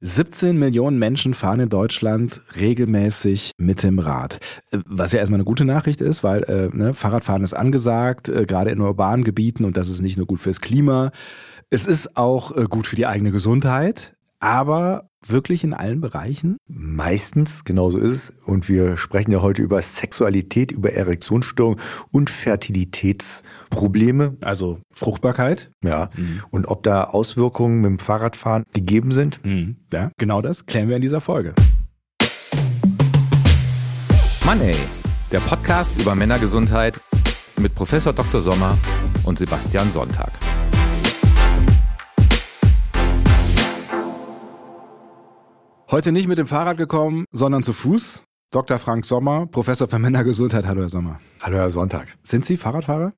[0.00, 4.38] 17 Millionen Menschen fahren in Deutschland regelmäßig mit dem Rad.
[4.70, 8.44] Äh, was ja erstmal eine gute Nachricht ist, weil äh, ne, Fahrradfahren ist angesagt, äh,
[8.44, 11.10] gerade in urbanen Gebieten und das ist nicht nur gut fürs Klima.
[11.70, 16.56] Es ist auch äh, gut für die eigene Gesundheit, aber wirklich in allen Bereichen?
[16.68, 18.36] Meistens, genauso ist es.
[18.44, 21.80] Und wir sprechen ja heute über Sexualität, über Erektionsstörungen
[22.10, 24.36] und Fertilitätsprobleme.
[24.40, 25.70] Also Fruchtbarkeit?
[25.84, 26.10] Ja.
[26.16, 26.42] Mhm.
[26.50, 29.44] Und ob da Auswirkungen mit dem Fahrradfahren gegeben sind?
[29.44, 29.76] Mhm.
[29.92, 31.54] Ja, genau das klären wir in dieser Folge.
[34.44, 34.74] Money,
[35.32, 37.00] der Podcast über Männergesundheit
[37.58, 38.40] mit Professor Dr.
[38.40, 38.78] Sommer
[39.24, 40.32] und Sebastian Sonntag.
[45.88, 48.24] Heute nicht mit dem Fahrrad gekommen, sondern zu Fuß.
[48.50, 48.80] Dr.
[48.80, 50.66] Frank Sommer, Professor für Männergesundheit.
[50.66, 51.20] Hallo, Herr Sommer.
[51.40, 52.08] Hallo, Herr Sonntag.
[52.22, 53.12] Sind Sie Fahrradfahrer?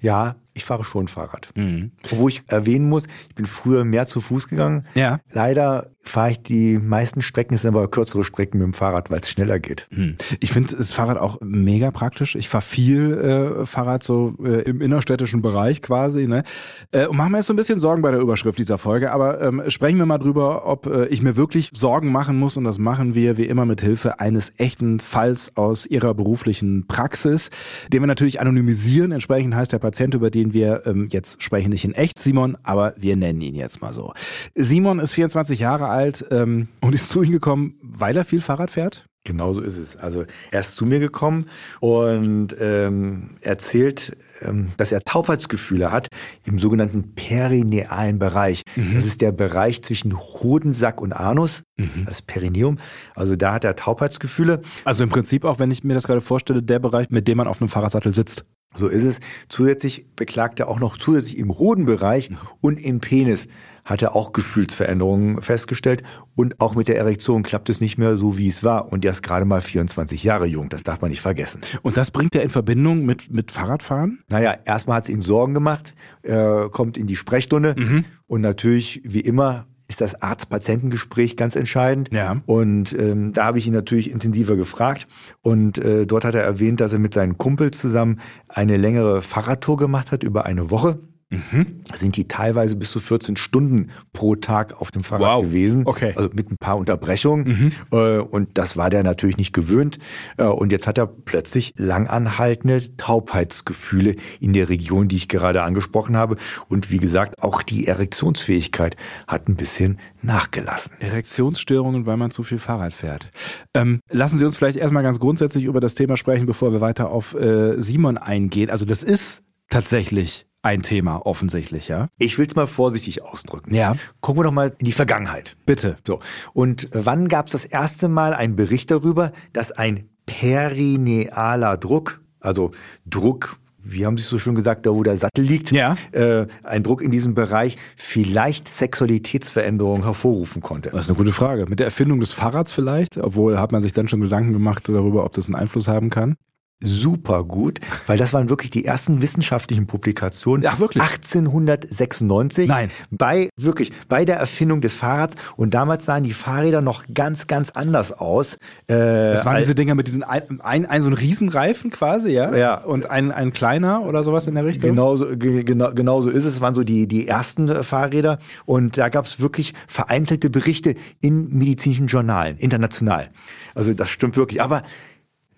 [0.00, 1.50] Ja, ich fahre schon Fahrrad.
[1.54, 1.92] Mhm.
[2.08, 4.86] Wo ich erwähnen muss, ich bin früher mehr zu Fuß gegangen.
[4.94, 5.20] Ja.
[5.32, 9.20] Leider fahre ich die meisten Strecken, es sind aber kürzere Strecken mit dem Fahrrad, weil
[9.20, 9.86] es schneller geht.
[9.90, 10.16] Mhm.
[10.40, 12.34] Ich finde das Fahrrad auch mega praktisch.
[12.36, 16.26] Ich fahre viel äh, Fahrrad so äh, im innerstädtischen Bereich quasi.
[16.26, 16.42] Ne?
[16.90, 19.40] Äh, und machen wir jetzt so ein bisschen Sorgen bei der Überschrift dieser Folge, aber
[19.40, 22.78] ähm, sprechen wir mal drüber, ob äh, ich mir wirklich Sorgen machen muss und das
[22.78, 27.50] machen wir wie immer mit Hilfe eines echten Falls aus Ihrer beruflichen Praxis,
[27.92, 29.12] den wir natürlich anonymisieren.
[29.12, 32.94] Entsprechend heißt der Patient, über den wir ähm, jetzt sprechen, nicht in echt Simon, aber
[32.96, 34.12] wir nennen ihn jetzt mal so.
[34.54, 38.70] Simon ist 24 Jahre alt ähm, und ist zu Ihnen gekommen, weil er viel Fahrrad
[38.70, 39.06] fährt?
[39.24, 39.96] Genauso ist es.
[39.96, 41.46] Also er ist zu mir gekommen
[41.80, 46.08] und ähm, erzählt, ähm, dass er Taubheitsgefühle hat
[46.46, 48.62] im sogenannten perinealen Bereich.
[48.76, 48.94] Mhm.
[48.94, 52.06] Das ist der Bereich zwischen Hodensack und Anus, mhm.
[52.06, 52.78] das Perineum.
[53.14, 54.62] Also da hat er Taubheitsgefühle.
[54.84, 57.46] Also im Prinzip auch, wenn ich mir das gerade vorstelle, der Bereich, mit dem man
[57.46, 58.46] auf einem Fahrradsattel sitzt.
[58.74, 59.20] So ist es.
[59.48, 63.48] Zusätzlich beklagt er auch noch zusätzlich im Hodenbereich und im Penis
[63.84, 66.04] hat er auch Gefühlsveränderungen festgestellt
[66.36, 68.92] und auch mit der Erektion klappt es nicht mehr so, wie es war.
[68.92, 71.62] Und er ist gerade mal 24 Jahre jung, das darf man nicht vergessen.
[71.82, 74.22] Und das bringt er in Verbindung mit, mit Fahrradfahren?
[74.28, 78.04] Naja, erstmal hat es ihm Sorgen gemacht, er kommt in die Sprechstunde mhm.
[78.28, 82.10] und natürlich, wie immer, ist das Arzt-Patientengespräch ganz entscheidend.
[82.12, 82.40] Ja.
[82.46, 85.06] Und ähm, da habe ich ihn natürlich intensiver gefragt.
[85.42, 89.76] Und äh, dort hat er erwähnt, dass er mit seinen Kumpels zusammen eine längere Fahrradtour
[89.76, 91.00] gemacht hat über eine Woche.
[91.30, 91.84] Mhm.
[91.94, 95.44] Sind die teilweise bis zu 14 Stunden pro Tag auf dem Fahrrad wow.
[95.44, 95.86] gewesen.
[95.86, 96.12] Okay.
[96.16, 97.46] Also mit ein paar Unterbrechungen.
[97.46, 97.72] Mhm.
[97.92, 99.98] Äh, und das war der natürlich nicht gewöhnt.
[100.38, 106.16] Äh, und jetzt hat er plötzlich langanhaltende Taubheitsgefühle in der Region, die ich gerade angesprochen
[106.16, 106.36] habe.
[106.68, 108.96] Und wie gesagt, auch die Erektionsfähigkeit
[109.28, 110.92] hat ein bisschen nachgelassen.
[110.98, 113.30] Erektionsstörungen, weil man zu viel Fahrrad fährt.
[113.74, 117.10] Ähm, lassen Sie uns vielleicht erstmal ganz grundsätzlich über das Thema sprechen, bevor wir weiter
[117.10, 118.68] auf äh, Simon eingehen.
[118.68, 122.08] Also das ist tatsächlich ein Thema offensichtlich, ja?
[122.18, 123.74] Ich will es mal vorsichtig ausdrücken.
[123.74, 123.96] Ja.
[124.20, 125.56] Gucken wir doch mal in die Vergangenheit.
[125.66, 125.96] Bitte.
[126.06, 126.20] So.
[126.52, 132.72] Und wann gab es das erste Mal einen Bericht darüber, dass ein perinealer Druck, also
[133.06, 135.96] Druck wie haben Sie so schön gesagt, da wo der Sattel liegt, ja.
[136.12, 140.90] äh, ein Druck in diesem Bereich vielleicht Sexualitätsveränderungen hervorrufen konnte?
[140.90, 141.66] Das ist eine gute Frage.
[141.66, 145.24] Mit der Erfindung des Fahrrads vielleicht, obwohl hat man sich dann schon Gedanken gemacht darüber,
[145.24, 146.36] ob das einen Einfluss haben kann?
[146.82, 150.66] Super gut, weil das waren wirklich die ersten wissenschaftlichen Publikationen.
[150.66, 151.02] Ach wirklich?
[151.02, 152.68] 1896.
[152.68, 152.90] Nein.
[153.10, 155.34] Bei, wirklich, bei der Erfindung des Fahrrads.
[155.56, 158.54] Und damals sahen die Fahrräder noch ganz, ganz anders aus.
[158.86, 158.96] Äh,
[159.32, 162.54] das waren diese Dinger mit diesen, ein, ein, ein, so ein Riesenreifen quasi, ja?
[162.54, 162.74] Ja.
[162.78, 164.90] Und ein, ein kleiner oder sowas in der Richtung?
[164.90, 166.54] Genauso, genau, genau so ist es.
[166.54, 168.38] Das waren so die, die ersten äh, Fahrräder.
[168.64, 173.28] Und da gab es wirklich vereinzelte Berichte in medizinischen Journalen, international.
[173.74, 174.62] Also das stimmt wirklich.
[174.62, 174.82] Aber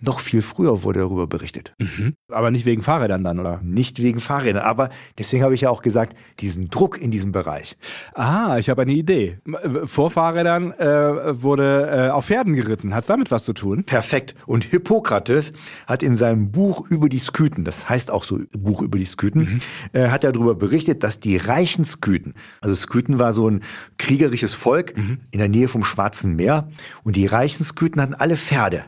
[0.02, 1.74] noch viel früher wurde darüber berichtet.
[1.78, 2.14] Mhm.
[2.28, 3.60] Aber nicht wegen Fahrrädern dann, oder?
[3.62, 7.76] Nicht wegen Fahrrädern, aber deswegen habe ich ja auch gesagt, diesen Druck in diesem Bereich.
[8.14, 9.38] Ah, ich habe eine Idee.
[9.84, 12.94] Vor Fahrrädern äh, wurde äh, auf Pferden geritten.
[12.94, 13.84] Hat es damit was zu tun?
[13.84, 14.34] Perfekt.
[14.46, 15.52] Und Hippokrates
[15.86, 19.42] hat in seinem Buch über die Sküten, das heißt auch so Buch über die Sküten,
[19.42, 19.60] mhm.
[19.92, 23.62] äh, hat er darüber berichtet, dass die reichen Sküten, also Sküten war so ein
[23.98, 25.19] kriegerisches Volk mhm.
[25.30, 26.69] in der Nähe vom Schwarzen Meer
[27.04, 28.84] und die reichen Sküten hatten alle Pferde.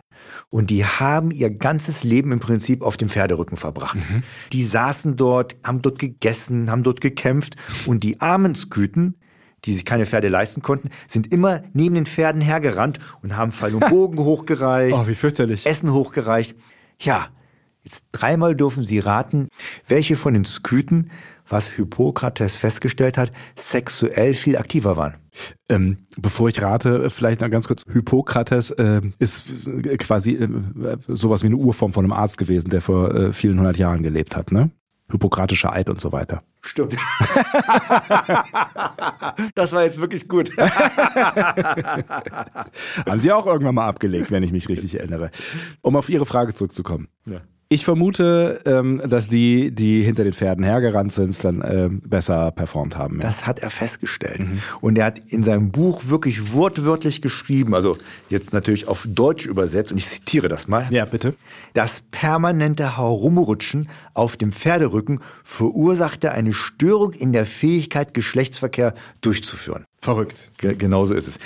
[0.55, 3.97] Und die haben ihr ganzes Leben im Prinzip auf dem Pferderücken verbracht.
[3.97, 4.23] Mhm.
[4.53, 7.57] Die saßen dort, haben dort gegessen, haben dort gekämpft.
[7.87, 9.17] Und die armen Sküten,
[9.65, 13.75] die sich keine Pferde leisten konnten, sind immer neben den Pferden hergerannt und haben Pfeil
[13.75, 14.97] und Bogen hochgereicht.
[14.97, 15.67] Oh, wie fürchterlich.
[15.67, 16.57] Essen hochgereicht.
[17.01, 17.31] Ja,
[17.83, 19.49] jetzt dreimal dürfen Sie raten,
[19.89, 21.11] welche von den Sküten
[21.49, 25.15] was Hippokrates festgestellt hat, sexuell viel aktiver waren.
[25.69, 29.47] Ähm, bevor ich rate, vielleicht noch ganz kurz, Hippokrates äh, ist
[29.99, 30.49] quasi äh,
[31.09, 34.37] sowas wie eine Urform von einem Arzt gewesen, der vor äh, vielen hundert Jahren gelebt
[34.37, 34.71] hat, ne?
[35.11, 36.43] Hippokratischer Eid und so weiter.
[36.63, 36.95] Stimmt.
[39.55, 40.51] das war jetzt wirklich gut.
[40.57, 41.99] Haben
[43.19, 45.31] Sie auch irgendwann mal abgelegt, wenn ich mich richtig erinnere.
[45.83, 47.09] Um auf Ihre Frage zurückzukommen.
[47.27, 47.43] Ja.
[47.75, 52.97] Ich vermute, ähm, dass die, die hinter den Pferden hergerannt sind, dann ähm, besser performt
[52.97, 53.17] haben.
[53.17, 53.23] Ja.
[53.23, 54.39] Das hat er festgestellt.
[54.39, 54.61] Mhm.
[54.81, 57.99] Und er hat in seinem Buch wirklich wortwörtlich geschrieben, also
[58.29, 60.87] jetzt natürlich auf Deutsch übersetzt, und ich zitiere das mal.
[60.93, 61.35] Ja, bitte.
[61.73, 69.85] Das permanente Herumrutschen auf dem Pferderücken verursachte eine Störung in der Fähigkeit, Geschlechtsverkehr durchzuführen.
[70.01, 70.53] Verrückt.
[70.59, 71.39] Ge genauso ist es.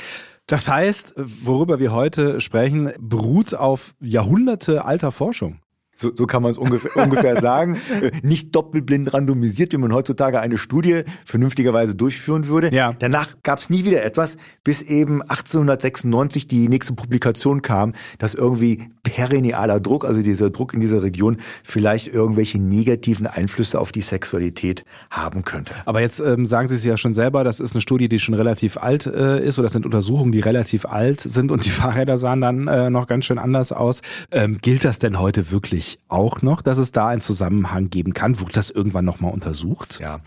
[0.47, 5.61] Das heißt, worüber wir heute sprechen, beruht auf Jahrhunderte alter Forschung.
[6.01, 7.81] So, so kann man es ungefähr, ungefähr sagen.
[8.23, 12.73] Nicht doppelblind randomisiert, wie man heutzutage eine Studie vernünftigerweise durchführen würde.
[12.73, 12.95] Ja.
[13.01, 18.91] Danach gab es nie wieder etwas, bis eben 1896 die nächste Publikation kam, dass irgendwie
[19.03, 24.85] perinealer Druck, also dieser Druck in dieser Region, vielleicht irgendwelche negativen Einflüsse auf die Sexualität
[25.11, 25.73] haben könnte.
[25.85, 28.35] Aber jetzt ähm, sagen Sie es ja schon selber, das ist eine Studie, die schon
[28.35, 32.19] relativ alt äh, ist, oder das sind Untersuchungen, die relativ alt sind und die Fahrräder
[32.19, 34.03] sahen dann äh, noch ganz schön anders aus.
[34.31, 35.88] Ähm, gilt das denn heute wirklich?
[36.09, 38.41] Auch noch, dass es da einen Zusammenhang geben kann?
[38.41, 39.99] Wurde das irgendwann nochmal untersucht?
[40.01, 40.21] Ja,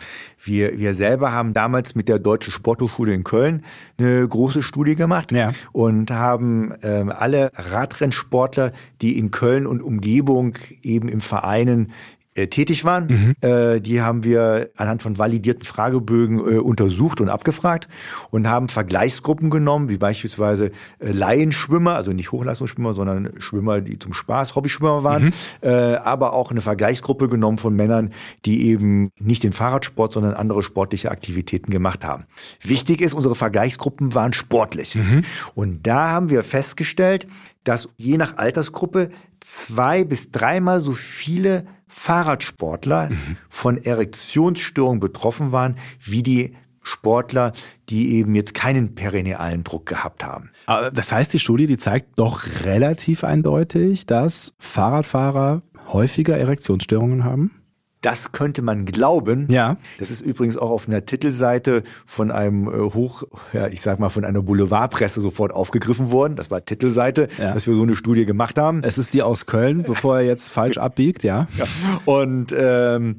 [0.43, 3.63] wir, wir selber haben damals mit der Deutschen Sporthochschule in Köln
[3.97, 5.51] eine große Studie gemacht ja.
[5.71, 8.71] und haben ähm, alle Radrennsportler,
[9.01, 13.07] die in Köln und Umgebung eben im Vereinen äh, tätig waren.
[13.07, 13.47] Mhm.
[13.47, 17.89] Äh, die haben wir anhand von validierten Fragebögen äh, untersucht und abgefragt
[18.29, 24.13] und haben Vergleichsgruppen genommen, wie beispielsweise äh, Laienschwimmer, also nicht Hochleistungsschwimmer, sondern Schwimmer, die zum
[24.13, 25.31] Spaß Hobbyschwimmer waren, mhm.
[25.61, 28.11] äh, aber auch eine Vergleichsgruppe genommen von Männern,
[28.45, 32.25] die eben nicht den Fahrradsport, sondern andere sportliche Aktivitäten gemacht haben.
[32.61, 34.95] Wichtig ist, unsere Vergleichsgruppen waren sportlich.
[34.95, 35.23] Mhm.
[35.53, 37.27] Und da haben wir festgestellt,
[37.63, 39.09] dass je nach Altersgruppe
[39.41, 43.37] zwei bis dreimal so viele Fahrradsportler mhm.
[43.49, 47.51] von Erektionsstörungen betroffen waren, wie die Sportler,
[47.89, 50.51] die eben jetzt keinen perinealen Druck gehabt haben.
[50.93, 57.60] Das heißt, die Studie, die zeigt doch relativ eindeutig, dass Fahrradfahrer häufiger Erektionsstörungen haben?
[58.01, 59.47] Das könnte man glauben.
[59.49, 59.77] Ja.
[59.99, 64.09] Das ist übrigens auch auf einer Titelseite von einem äh, Hoch, ja, ich sag mal,
[64.09, 66.35] von einer Boulevardpresse sofort aufgegriffen worden.
[66.35, 67.53] Das war Titelseite, ja.
[67.53, 68.83] dass wir so eine Studie gemacht haben.
[68.83, 71.47] Es ist die aus Köln, bevor er jetzt falsch abbiegt, ja.
[71.57, 71.65] ja.
[72.05, 73.17] Und ähm,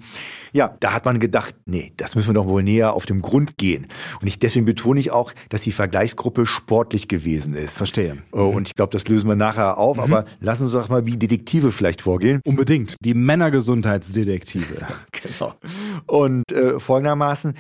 [0.52, 3.56] ja, da hat man gedacht, nee, das müssen wir doch wohl näher auf dem Grund
[3.56, 3.86] gehen.
[4.20, 7.76] Und ich, deswegen betone ich auch, dass die Vergleichsgruppe sportlich gewesen ist.
[7.76, 8.18] Verstehe.
[8.32, 9.96] Oh, und ich glaube, das lösen wir nachher auf.
[9.96, 10.02] Mhm.
[10.02, 12.40] Aber lassen Sie uns doch mal wie Detektive vielleicht vorgehen.
[12.44, 12.96] Unbedingt.
[13.00, 14.71] Die Männergesundheitsdetektive.
[15.12, 15.54] genau.
[16.06, 17.54] Und äh, folgendermaßen,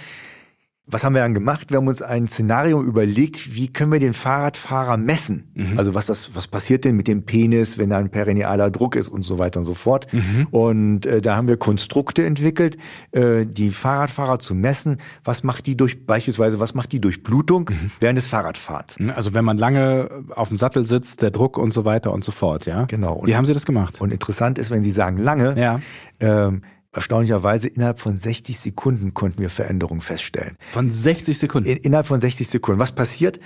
[0.84, 1.70] was haben wir dann gemacht?
[1.70, 5.50] Wir haben uns ein Szenario überlegt, wie können wir den Fahrradfahrer messen?
[5.54, 5.78] Mhm.
[5.78, 9.08] Also was das, was passiert denn mit dem Penis, wenn da ein perinealer Druck ist
[9.08, 10.12] und so weiter und so fort.
[10.12, 10.48] Mhm.
[10.50, 12.76] Und äh, da haben wir Konstrukte entwickelt,
[13.12, 14.98] äh, die Fahrradfahrer zu messen.
[15.22, 17.90] Was macht die durch, beispielsweise, was macht die Durchblutung mhm.
[18.00, 18.96] während des Fahrradfahrens?
[19.14, 22.32] Also wenn man lange auf dem Sattel sitzt, der Druck und so weiter und so
[22.32, 22.84] fort, ja?
[22.86, 23.14] Genau.
[23.14, 24.00] Und, wie haben Sie das gemacht?
[24.00, 25.80] Und interessant ist, wenn Sie sagen lange, ja.
[26.18, 26.62] ähm,
[26.92, 30.56] erstaunlicherweise innerhalb von 60 Sekunden konnten wir Veränderungen feststellen.
[30.70, 31.68] Von 60 Sekunden?
[31.68, 32.80] In, innerhalb von 60 Sekunden.
[32.80, 33.40] Was passiert?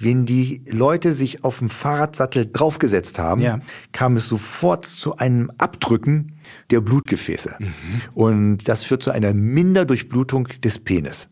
[0.00, 3.60] Wenn die Leute sich auf dem Fahrradsattel draufgesetzt haben, ja.
[3.92, 6.38] kam es sofort zu einem Abdrücken
[6.70, 7.56] der Blutgefäße.
[7.58, 7.72] Mhm.
[8.14, 11.28] Und das führt zu einer Minderdurchblutung des Penis.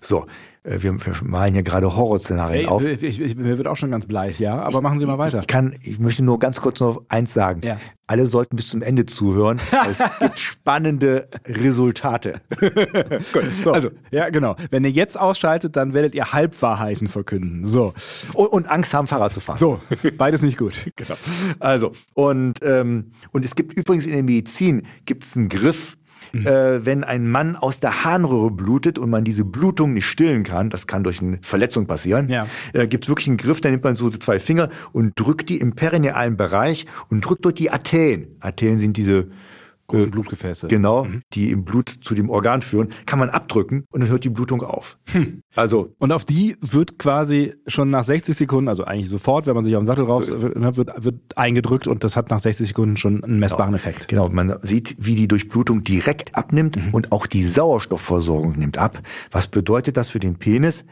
[0.00, 0.26] So,
[0.68, 2.84] wir, wir malen hier gerade Horrorszenarien hey, auf.
[2.84, 5.40] Ich, ich, mir wird auch schon ganz bleich, ja, aber machen Sie mal weiter.
[5.40, 7.62] Ich, kann, ich möchte nur ganz kurz noch eins sagen.
[7.64, 7.78] Ja.
[8.06, 9.60] Alle sollten bis zum Ende zuhören.
[9.90, 12.40] es gibt spannende Resultate.
[12.60, 13.72] Gut, so.
[13.72, 14.56] Also, ja, genau.
[14.70, 17.64] Wenn ihr jetzt ausschaltet, dann werdet ihr Halbwahrheiten verkünden.
[17.64, 17.94] So.
[18.34, 19.58] Und, und Angst haben, Fahrrad zu fahren.
[19.58, 19.80] So,
[20.16, 20.90] beides nicht gut.
[20.96, 21.14] genau.
[21.58, 25.96] Also, und, ähm, und es gibt übrigens in der Medizin gibt es einen Griff,
[26.32, 26.46] Mhm.
[26.46, 30.70] Äh, wenn ein Mann aus der Harnröhre blutet und man diese Blutung nicht stillen kann,
[30.70, 32.46] das kann durch eine Verletzung passieren, ja.
[32.72, 35.58] äh, gibt es wirklich einen Griff, da nimmt man so zwei Finger und drückt die
[35.58, 38.36] im perinealen Bereich und drückt dort die Arterien.
[38.40, 39.28] Arterien sind diese
[39.88, 40.68] Große äh, Blutgefäße.
[40.68, 41.22] Genau, mhm.
[41.32, 44.62] die im Blut zu dem Organ führen, kann man abdrücken und dann hört die Blutung
[44.62, 44.98] auf.
[45.10, 45.42] Hm.
[45.56, 49.64] Also und auf die wird quasi schon nach 60 Sekunden, also eigentlich sofort, wenn man
[49.64, 52.96] sich auf den Sattel rauf, wird, wird, wird eingedrückt und das hat nach 60 Sekunden
[52.96, 53.76] schon einen messbaren genau.
[53.76, 54.08] Effekt.
[54.08, 56.94] Genau, man sieht, wie die Durchblutung direkt abnimmt mhm.
[56.94, 59.00] und auch die Sauerstoffversorgung nimmt ab.
[59.30, 60.84] Was bedeutet das für den Penis?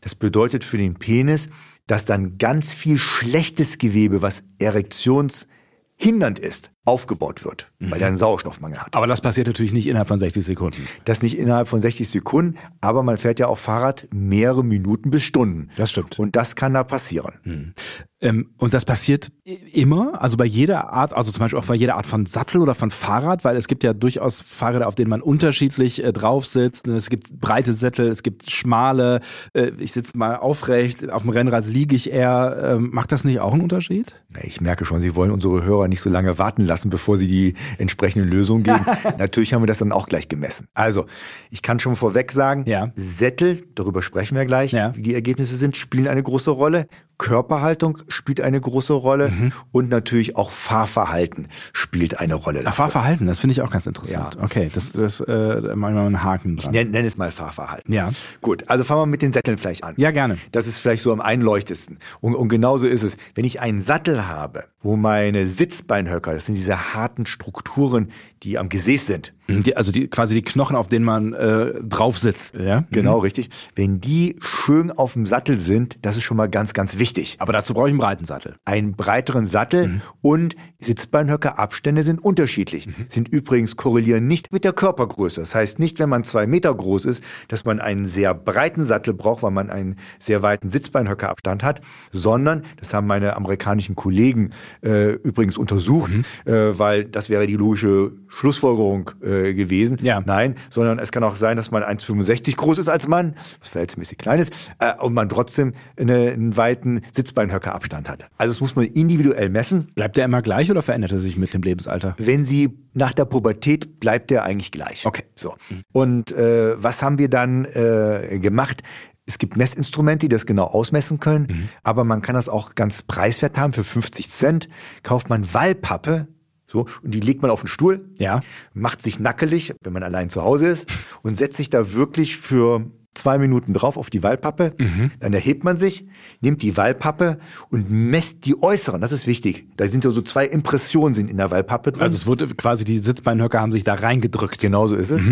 [0.00, 1.48] Das bedeutet für den Penis,
[1.86, 8.78] dass dann ganz viel schlechtes Gewebe, was erektionshindernd ist, aufgebaut wird, weil er einen Sauerstoffmangel
[8.78, 8.96] hat.
[8.96, 10.88] Aber das passiert natürlich nicht innerhalb von 60 Sekunden.
[11.04, 15.22] Das nicht innerhalb von 60 Sekunden, aber man fährt ja auch Fahrrad mehrere Minuten bis
[15.22, 15.68] Stunden.
[15.76, 16.18] Das stimmt.
[16.18, 17.74] Und das kann da passieren.
[18.22, 21.96] Ähm, und das passiert immer, also bei jeder Art, also zum Beispiel auch bei jeder
[21.96, 25.22] Art von Sattel oder von Fahrrad, weil es gibt ja durchaus Fahrräder, auf denen man
[25.22, 26.86] unterschiedlich äh, drauf sitzt.
[26.88, 29.20] Es gibt breite Sättel, es gibt schmale.
[29.54, 32.58] Äh, ich sitze mal aufrecht, auf dem Rennrad liege ich eher.
[32.62, 34.14] Ähm, macht das nicht auch einen Unterschied?
[34.42, 37.54] Ich merke schon, Sie wollen unsere Hörer nicht so lange warten lassen, bevor Sie die
[37.78, 38.86] entsprechenden Lösungen geben.
[39.18, 40.68] Natürlich haben wir das dann auch gleich gemessen.
[40.72, 41.04] Also,
[41.50, 42.90] ich kann schon vorweg sagen, Ja.
[42.94, 44.94] Sättel, darüber sprechen wir gleich, Ja.
[44.96, 46.86] wie die Ergebnisse sind, spielen eine große Rolle.
[47.18, 49.52] Körperhaltung spielt eine große Rolle Mhm.
[49.72, 52.62] und natürlich auch Fahrverhalten spielt eine Rolle.
[52.64, 54.36] Ach, Fahrverhalten, das finde ich auch ganz interessant.
[54.36, 54.42] Ja.
[54.42, 56.72] Okay, das, das äh, machen wir einen Haken dran.
[56.72, 57.92] Nenn, nenn es mal Fahrverhalten.
[57.92, 58.10] Ja.
[58.40, 59.92] Gut, also fangen wir mit den Sätteln vielleicht an.
[59.98, 60.38] Ja, gerne.
[60.52, 61.98] Das ist vielleicht so am einleuchtesten.
[62.22, 63.18] Und, und genauso ist es.
[63.34, 68.10] Wenn ich einen Sattel habe, wo meine Sitzbeinhöcker, das sind diese harten Strukturen,
[68.42, 72.18] die am Gesäß sind, Die, also die, quasi die Knochen, auf denen man äh, drauf
[72.18, 72.54] sitzt.
[72.54, 72.84] Ja?
[72.90, 76.98] genau richtig, wenn die schön auf dem Sattel sind, das ist schon mal ganz, ganz
[76.98, 77.36] wichtig.
[77.40, 78.54] Aber dazu brauche ich einen breiten Sattel.
[78.64, 82.88] einen breiteren Sattel und Sitzbeinhöckerabstände sind unterschiedlich.
[83.08, 85.40] Sind übrigens korrelieren nicht mit der Körpergröße.
[85.40, 89.14] Das heißt nicht, wenn man zwei Meter groß ist, dass man einen sehr breiten Sattel
[89.14, 91.80] braucht, weil man einen sehr weiten Sitzbeinhöckerabstand hat,
[92.12, 94.50] sondern, das haben meine amerikanischen Kollegen
[94.82, 96.12] äh, übrigens untersucht,
[96.44, 99.98] äh, weil das wäre die logische Schlussfolgerung äh, gewesen.
[100.02, 100.22] Ja.
[100.24, 104.18] Nein, sondern es kann auch sein, dass man 1,65 groß ist als Mann, was verhältnismäßig
[104.18, 108.28] klein ist, äh, und man trotzdem eine, einen weiten Sitzbeinhöckerabstand hat.
[108.38, 109.88] Also das muss man individuell messen.
[109.94, 112.14] Bleibt der immer gleich oder verändert er sich mit dem Lebensalter?
[112.18, 115.06] Wenn sie nach der Pubertät bleibt der eigentlich gleich.
[115.06, 115.24] Okay.
[115.34, 115.54] So.
[115.92, 118.82] Und äh, was haben wir dann äh, gemacht?
[119.26, 123.58] Es gibt Messinstrumente, die das genau ausmessen können, aber man kann das auch ganz preiswert
[123.58, 123.72] haben.
[123.72, 124.68] Für 50 Cent
[125.04, 126.26] kauft man Wallpappe,
[126.70, 128.40] so, und die legt man auf den Stuhl, Ja.
[128.74, 130.86] macht sich nackelig, wenn man allein zu Hause ist,
[131.22, 134.74] und setzt sich da wirklich für zwei Minuten drauf auf die Wallpappe.
[135.18, 136.06] Dann erhebt man sich,
[136.40, 137.38] nimmt die Wallpappe
[137.68, 139.00] und messt die äußeren.
[139.00, 139.66] Das ist wichtig.
[139.76, 142.02] Da sind ja so zwei Impressionen sind in der Wallpappe drin.
[142.02, 144.60] Also es wurde quasi die Sitzbeinhöcker haben sich da reingedrückt.
[144.60, 145.22] Genau so ist es.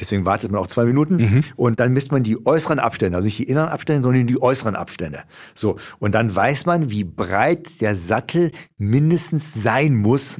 [0.00, 1.44] Deswegen wartet man auch zwei Minuten.
[1.56, 4.76] Und dann misst man die äußeren Abstände, also nicht die inneren Abstände, sondern die äußeren
[4.76, 5.20] Abstände.
[5.54, 5.78] So.
[5.98, 10.36] Und dann weiß man, wie breit der Sattel mindestens sein muss,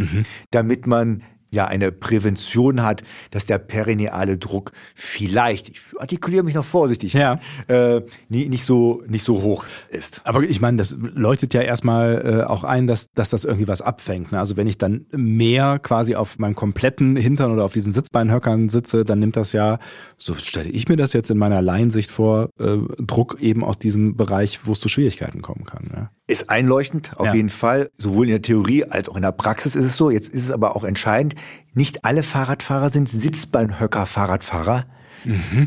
[0.51, 6.65] damit man ja eine Prävention hat, dass der perineale Druck vielleicht, ich artikuliere mich noch
[6.65, 7.41] vorsichtig, Ja.
[7.69, 10.21] äh, nie, nicht so nicht so hoch ist.
[10.25, 13.81] Aber ich meine, das leuchtet ja erstmal äh, auch ein, dass, dass das irgendwie was
[13.83, 14.33] abfängt.
[14.33, 14.39] Ne?
[14.39, 19.05] Also wenn ich dann mehr quasi auf meinem kompletten Hintern oder auf diesen Sitzbeinhöckern sitze,
[19.05, 19.79] dann nimmt das ja,
[20.19, 24.17] so stelle ich mir das jetzt in meiner Laiensicht vor, äh, Druck eben aus diesem
[24.17, 25.91] Bereich, wo es zu Schwierigkeiten kommen kann.
[25.95, 26.11] Ja?
[26.29, 27.35] Ist einleuchtend, auf Ja.
[27.35, 27.91] jeden Fall.
[27.99, 30.11] Sowohl in der Theorie als auch in der Praxis ist es so.
[30.11, 31.35] Jetzt ist es aber auch entscheidend,
[31.75, 34.85] nicht alle Fahrradfahrer sind Sitzbeinhöcker-Fahrradfahrer.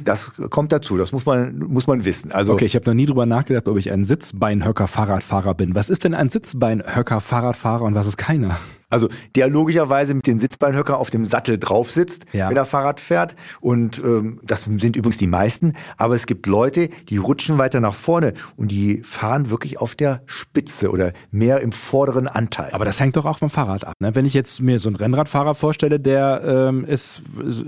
[0.05, 2.31] Das kommt dazu, das muss man, muss man wissen.
[2.31, 5.75] Also Okay, ich habe noch nie drüber nachgedacht, ob ich ein Sitzbeinhöcker-Fahrradfahrer bin.
[5.75, 8.57] Was ist denn ein Sitzbeinhöcker-Fahrradfahrer und was ist keiner?
[8.91, 12.49] Also der logischerweise mit den Sitzbeinhöcker auf dem Sattel drauf sitzt, Ja.
[12.49, 13.35] wenn er Fahrrad fährt.
[13.59, 15.73] Und ähm, das sind übrigens die meisten.
[15.97, 20.21] Aber es gibt Leute, die rutschen weiter nach vorne und die fahren wirklich auf der
[20.25, 22.69] Spitze oder mehr im vorderen Anteil.
[22.73, 23.95] Aber das hängt doch auch vom Fahrrad ab.
[23.99, 24.13] Ne?
[24.15, 27.21] Wenn ich jetzt mir so einen Rennradfahrer vorstelle, der ähm, ist,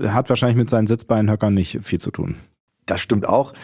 [0.06, 2.36] hat wahrscheinlich mit seinen Sitzbeinhöckern nicht viel zu tun.
[2.86, 3.54] Das stimmt auch.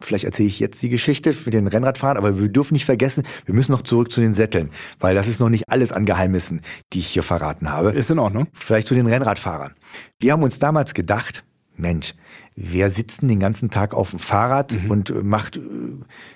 [0.00, 3.54] Vielleicht erzähle ich jetzt die Geschichte mit den Rennradfahrern, aber wir dürfen nicht vergessen, wir
[3.54, 4.70] müssen noch zurück zu den Sätteln,
[5.00, 6.60] weil das ist noch nicht alles an Geheimnissen,
[6.92, 7.92] die ich hier verraten habe.
[7.92, 8.48] Ist in Ordnung.
[8.52, 9.74] Vielleicht zu den Rennradfahrern.
[10.18, 11.44] Wir haben uns damals gedacht,
[11.76, 12.14] Mensch,
[12.56, 15.60] wer sitzt denn den ganzen Tag auf dem Fahrrad und äh, macht äh,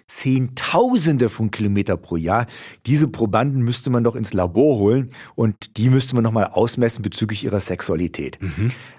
[0.06, 2.46] Zehntausende von Kilometer pro Jahr?
[2.86, 7.44] Diese Probanden müsste man doch ins Labor holen und die müsste man nochmal ausmessen bezüglich
[7.44, 8.38] ihrer Sexualität.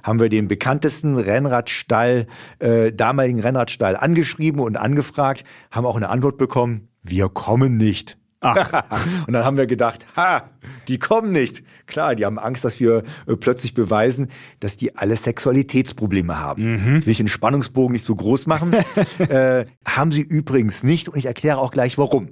[0.04, 2.28] Haben wir den bekanntesten Rennradstall,
[2.60, 8.19] äh, damaligen Rennradstall angeschrieben und angefragt, haben auch eine Antwort bekommen, wir kommen nicht.
[9.28, 10.50] und dann haben wir gedacht, ha,
[10.88, 11.64] die kommen nicht.
[11.88, 14.30] Klar, die haben Angst, dass wir äh, plötzlich beweisen,
[14.60, 16.96] dass die alle Sexualitätsprobleme haben.
[16.96, 18.74] Jetzt will ich den Spannungsbogen nicht so groß machen.
[19.20, 22.30] äh, haben sie übrigens nicht und ich erkläre auch gleich warum.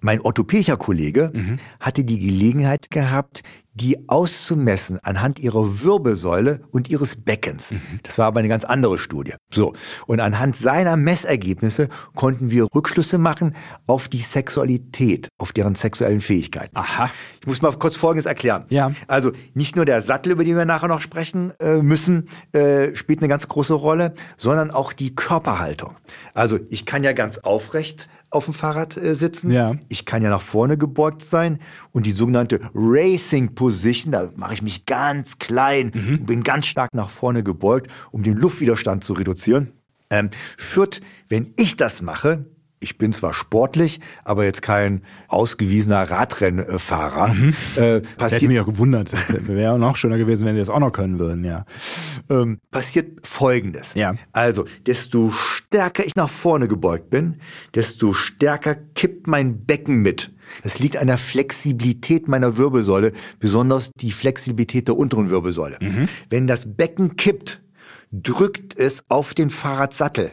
[0.00, 1.32] Mein orthopädischer Kollege
[1.80, 3.42] hatte die Gelegenheit gehabt,
[3.78, 7.72] die auszumessen anhand ihrer Wirbelsäule und ihres Beckens.
[8.02, 9.34] Das war aber eine ganz andere Studie.
[9.50, 9.74] So.
[10.06, 13.54] Und anhand seiner Messergebnisse konnten wir Rückschlüsse machen
[13.86, 16.76] auf die Sexualität, auf deren sexuellen Fähigkeiten.
[16.76, 17.10] Aha.
[17.40, 18.64] Ich muss mal kurz Folgendes erklären.
[18.68, 18.92] Ja.
[19.06, 23.20] Also nicht nur der Sattel, über den wir nachher noch sprechen äh, müssen, äh, spielt
[23.20, 25.96] eine ganz große Rolle, sondern auch die Körperhaltung.
[26.34, 29.50] Also ich kann ja ganz aufrecht auf dem Fahrrad äh, sitzen.
[29.50, 29.76] Ja.
[29.88, 31.58] Ich kann ja nach vorne gebeugt sein
[31.92, 36.94] und die sogenannte Racing Position, da mache ich mich ganz klein und bin ganz stark
[36.94, 39.72] nach vorne gebeugt, um den Luftwiderstand zu reduzieren.
[40.10, 42.46] Ähm, führt, wenn ich das mache,
[42.80, 47.34] ich bin zwar sportlich, aber jetzt kein ausgewiesener Radrennfahrer.
[47.34, 47.54] Mhm.
[47.76, 49.12] Äh, Das hätte mich auch gewundert.
[49.46, 51.64] Wäre auch noch schöner gewesen, wenn sie das auch noch können würden, ja.
[52.30, 53.94] ähm, passiert Folgendes.
[53.94, 54.14] Ja.
[54.32, 57.40] Also, desto stärker ich nach vorne gebeugt bin,
[57.74, 60.32] desto stärker kippt mein Becken mit.
[60.62, 65.78] Das liegt an der Flexibilität meiner Wirbelsäule, besonders die Flexibilität der unteren Wirbelsäule.
[66.30, 67.60] Wenn das Becken kippt,
[68.12, 70.30] drückt es auf den Fahrradsattel.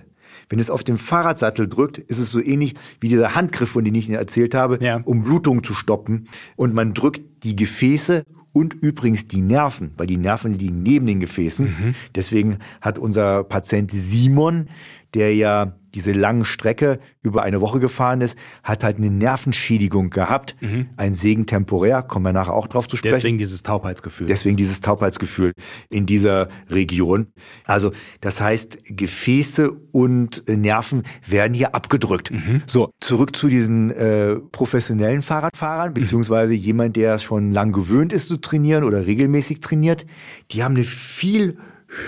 [0.50, 3.96] Wenn es auf den Fahrradsattel drückt, ist es so ähnlich wie dieser Handgriff, von dem
[3.96, 5.02] ich Ihnen erzählt habe, Ja.
[5.06, 6.28] um Blutung zu stoppen.
[6.56, 8.24] Und man drückt die Gefäße
[8.54, 11.96] und übrigens die Nerven, weil die Nerven liegen neben den Gefäßen.
[12.16, 14.70] Deswegen hat unser Patient Simon,
[15.14, 20.56] der ja diese lange Strecke über eine Woche gefahren ist, hat halt eine Nervenschädigung gehabt.
[20.98, 23.16] Ein Segen temporär, kommen wir nachher auch drauf zu sprechen.
[23.16, 24.28] Deswegen dieses Taubheitsgefühl.
[24.28, 25.54] Deswegen dieses Taubheitsgefühl
[25.90, 27.28] in dieser Region.
[27.64, 32.32] Also das heißt, Gefäße und äh, Nerven werden hier abgedrückt.
[32.68, 38.28] So, zurück zu diesen äh, professionellen Fahrradfahrern, beziehungsweise jemand, der es schon lang gewöhnt ist
[38.28, 40.06] zu trainieren oder regelmäßig trainiert.
[40.52, 41.58] Die haben eine viel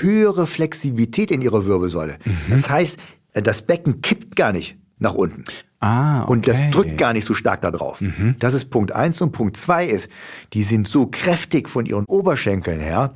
[0.02, 2.18] höhere Flexibilität in ihrer Wirbelsäule.
[2.50, 2.98] Das heißt,
[3.42, 5.44] das Becken kippt gar nicht nach unten.
[5.80, 6.32] ah, okay.
[6.32, 8.04] Und das drückt gar nicht so stark da drauf.
[8.40, 10.10] Das ist Punkt eins Und Punkt zwei ist,
[10.54, 13.14] die sind so kräftig von ihren Oberschenkeln her,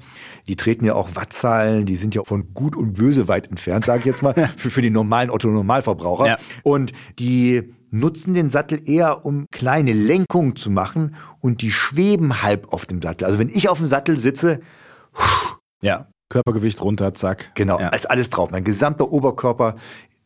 [0.47, 3.99] die treten ja auch Wattzahlen, die sind ja von gut und böse weit entfernt, sage
[4.01, 6.27] ich jetzt mal, für, für den normalen Otto-Normalverbraucher.
[6.27, 6.37] Ja.
[6.61, 12.71] Und die nutzen den Sattel eher, um kleine Lenkungen zu machen und die schweben halb
[12.73, 13.25] auf dem Sattel.
[13.25, 14.59] Also wenn ich auf dem Sattel sitze,
[15.81, 17.51] Ja, Körpergewicht runter, zack.
[17.55, 17.89] Genau, Ja.
[17.89, 18.51] ist alles drauf.
[18.51, 19.75] Mein gesamter Oberkörper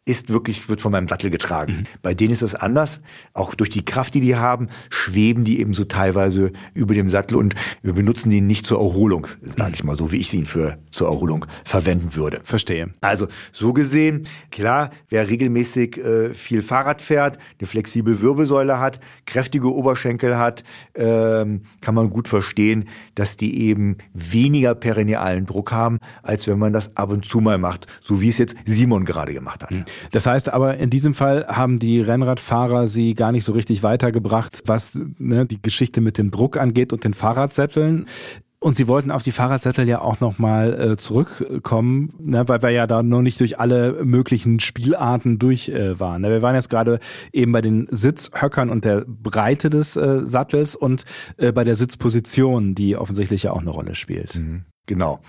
[0.06, 1.74] ist wirklich, wird von meinem Sattel getragen.
[1.74, 1.84] Mhm.
[2.04, 3.00] Bei denen ist das anders.
[3.34, 7.36] Auch durch die Kraft, die die haben, schweben die eben so teilweise über dem Sattel
[7.36, 10.78] und wir benutzen die nicht zur Erholung, sage ich mal, so wie ich sie für
[10.92, 12.42] zur Erholung verwenden würde.
[12.44, 12.94] Verstehe.
[13.02, 19.74] Also so gesehen, klar, wer regelmäßig äh, viel Fahrrad fährt, eine flexible Wirbelsäule hat, kräftige
[19.74, 22.86] Oberschenkel hat, ähm, kann man gut verstehen,
[23.16, 27.58] dass die eben weniger perinealen Druck haben, als wenn man das ab und zu mal
[27.58, 29.72] macht, so wie es jetzt Simon gerade gemacht hat.
[30.12, 34.64] Das heißt aber, in diesem Fall haben die Rennradfahrer sie gar nicht so richtig weitergebracht,
[34.66, 38.06] was ne, die Geschichte mit dem Druck angeht und den Fahrradsätteln.
[38.60, 42.88] Und sie wollten auf die Fahrradsättel ja auch nochmal äh, zurückkommen, ne, weil wir ja
[42.88, 46.24] da noch nicht durch alle möglichen Spielarten durch äh, waren.
[46.24, 46.32] Ne?
[46.32, 47.00] Wir waren jetzt gerade
[47.32, 51.06] eben bei den Sitzhöckern und der Breite des äh, Sattels und
[51.38, 54.36] äh, bei der Sitzposition, die offensichtlich ja auch eine Rolle spielt.
[54.86, 55.20] Genau.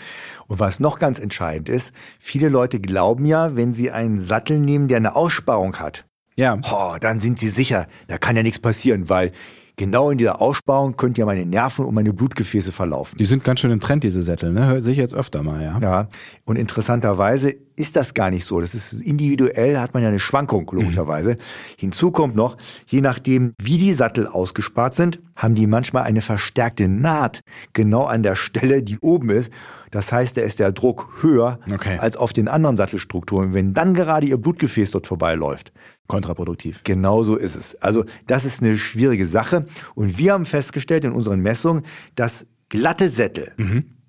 [0.46, 4.88] Und was noch ganz entscheidend ist, viele Leute glauben ja, wenn sie einen Sattel nehmen,
[4.88, 6.04] der eine Aussparung hat,
[6.36, 9.32] Ja, oh, dann sind sie sicher, da kann ja nichts passieren, weil
[9.76, 13.16] genau in dieser Aussparung könnte ja meine Nerven und meine Blutgefäße verlaufen.
[13.18, 14.66] die sind ganz schön im Trend, diese Sättel, ne?
[14.66, 15.78] Hör- Sehe ich jetzt öfter mal, ja.
[15.80, 16.08] Ja,
[16.44, 18.60] und interessanterweise ist das gar nicht so.
[18.60, 21.36] Das ist individuell, hat man ja eine Schwankung, logischerweise.
[21.76, 26.88] Hinzu kommt noch, je nachdem, wie die Sattel ausgespart sind, haben die manchmal eine verstärkte
[26.88, 27.40] Naht
[27.74, 29.50] genau an der Stelle, die oben ist.
[29.90, 31.98] Das heißt, da ist der Druck höher Okay.
[31.98, 33.52] als auf den anderen Sattelstrukturen.
[33.54, 35.72] Wenn dann gerade ihr Blutgefäß dort vorbeiläuft,
[36.06, 36.82] Kontraproduktiv.
[36.84, 37.74] Genau so ist es.
[37.82, 39.66] Also das ist eine schwierige Sache.
[39.94, 43.52] Und wir haben festgestellt in unseren Messungen, dass glatte Sättel,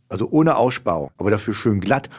[0.10, 2.10] also ohne Aussparung, aber dafür schön glatt,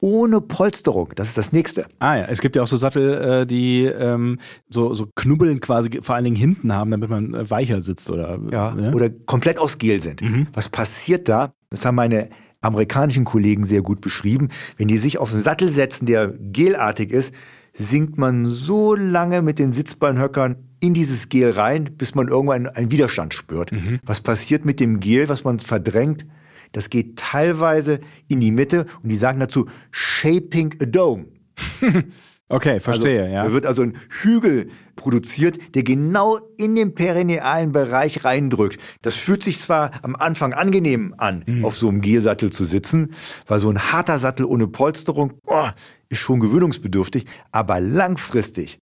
[0.00, 1.86] ohne Polsterung, das ist das nächste.
[1.98, 5.90] Ah ja, es gibt ja auch so Sattel, äh, die ähm, so, so Knubbeln quasi
[6.02, 8.92] vor allen Dingen hinten haben, damit man äh, weicher sitzt oder Ja, ne?
[8.94, 10.22] oder komplett aus Gel sind.
[10.52, 11.52] Was passiert da?
[11.70, 12.28] Das haben meine
[12.60, 14.50] amerikanischen Kollegen sehr gut beschrieben.
[14.76, 17.34] Wenn die sich auf einen Sattel setzen, der gelartig ist,
[17.78, 22.90] sinkt man so lange mit den Sitzbeinhöckern in dieses Gel rein, bis man irgendwann einen
[22.90, 23.70] Widerstand spürt.
[24.04, 26.26] Was passiert mit dem Gel, was man verdrängt?
[26.72, 31.26] Das geht teilweise in die Mitte und die sagen dazu Shaping a Dome.
[32.50, 33.44] Okay, verstehe, also, ja.
[33.44, 38.80] Da wird also ein Hügel produziert, der genau in den perinealen Bereich reindrückt.
[39.02, 41.66] Das fühlt sich zwar am Anfang angenehm an, Mhm.
[41.66, 43.12] auf so einem Gelsattel zu sitzen,
[43.46, 45.68] weil so ein harter Sattel ohne Polsterung oh,
[46.10, 48.78] ist schon gewöhnungsbedürftig, aber langfristig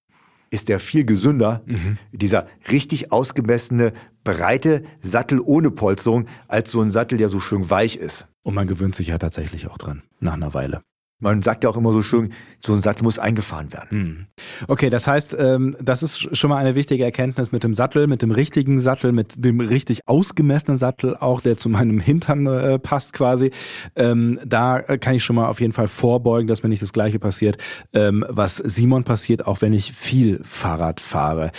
[0.51, 1.99] ist der viel gesünder, Mhm.
[2.13, 3.93] dieser richtig ausgemessene,
[4.25, 8.27] breite Sattel ohne Polsterung, als so ein Sattel, der so schön weich ist.
[8.43, 10.83] Und man gewöhnt sich ja tatsächlich auch dran, nach einer Weile.
[11.19, 13.89] Man sagt ja auch immer so schön, so ein Sattel muss eingefahren werden.
[13.91, 14.27] Hm.
[14.69, 18.21] Okay, das heißt, ähm, das ist schon mal eine wichtige Erkenntnis mit dem Sattel, mit
[18.21, 23.15] dem richtigen Sattel, mit dem richtig ausgemessenen Sattel, auch der zu meinem Hintern äh, passt
[23.15, 23.51] quasi.
[23.95, 27.19] Ähm, da kann ich schon mal auf jeden Fall vorbeugen, dass mir nicht das Gleiche
[27.19, 27.57] passiert,
[27.95, 31.51] ähm, was Simon passiert, auch wenn ich viel Fahrrad fahre.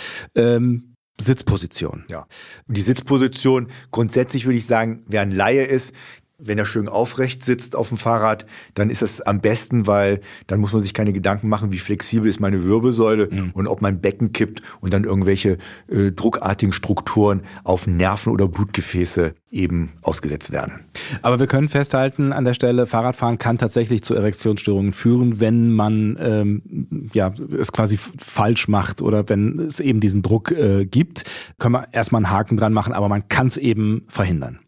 [1.20, 2.04] Sitzposition.
[2.08, 2.26] Ja.
[2.68, 5.92] Und die Sitzposition, grundsätzlich würde ich sagen, wer ein Laie ist,
[6.38, 10.60] wenn er schön aufrecht sitzt auf dem Fahrrad, dann ist das am besten, weil dann
[10.60, 13.50] muss man sich keine Gedanken machen, wie flexibel ist meine Wirbelsäule mhm.
[13.54, 19.34] und ob mein Becken kippt und dann irgendwelche äh, druckartigen Strukturen auf Nerven oder Blutgefäße
[19.50, 20.80] eben ausgesetzt werden.
[21.22, 26.16] Aber wir können festhalten an der Stelle, Fahrradfahren kann tatsächlich zu Erektionsstörungen führen, wenn man
[26.20, 31.24] ähm, ja es quasi falsch macht oder wenn es eben diesen Druck äh, gibt.
[31.58, 34.60] Können wir erstmal einen Haken dran machen, aber man kann es eben verhindern.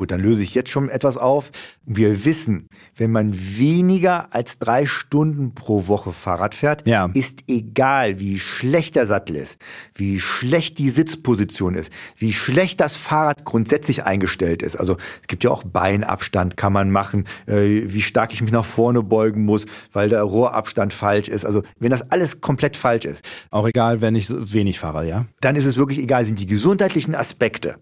[0.00, 1.50] Gut, dann löse ich jetzt schon etwas auf.
[1.84, 7.10] Wir wissen, wenn man weniger als drei Stunden pro Woche Fahrrad fährt, ja.
[7.12, 9.58] ist egal, wie schlecht der Sattel ist,
[9.94, 14.76] wie schlecht die Sitzposition ist, wie schlecht das Fahrrad grundsätzlich eingestellt ist.
[14.76, 18.64] Also es gibt ja auch Beinabstand, kann man machen, äh, wie stark ich mich nach
[18.64, 21.44] vorne beugen muss, weil der Rohrabstand falsch ist.
[21.44, 23.20] Also wenn das alles komplett falsch ist.
[23.50, 25.26] Auch egal, wenn ich wenig fahre, ja?
[25.42, 27.76] Dann ist es wirklich egal, sind die gesundheitlichen Aspekte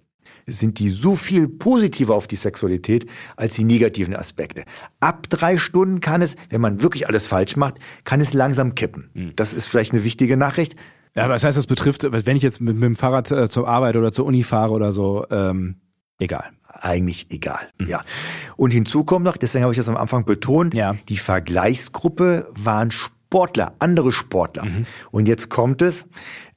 [0.48, 3.06] sind die so viel positiver auf die Sexualität
[3.36, 4.64] als die negativen Aspekte.
[5.00, 9.10] Ab drei Stunden kann es, wenn man wirklich alles falsch macht, kann es langsam kippen.
[9.14, 9.32] Mhm.
[9.36, 10.76] Das ist vielleicht eine wichtige Nachricht.
[11.14, 13.68] Ja, aber das heißt, das betrifft, wenn ich jetzt mit, mit dem Fahrrad äh, zur
[13.68, 15.76] Arbeit oder zur Uni fahre oder so, ähm,
[16.18, 17.68] egal eigentlich egal.
[17.78, 17.88] Mhm.
[17.88, 18.04] Ja.
[18.56, 20.96] Und hinzu kommt noch, deswegen habe ich das am Anfang betont, ja.
[21.08, 24.64] die Vergleichsgruppe waren Sportler, andere Sportler.
[24.64, 24.82] Mhm.
[25.10, 26.06] Und jetzt kommt es,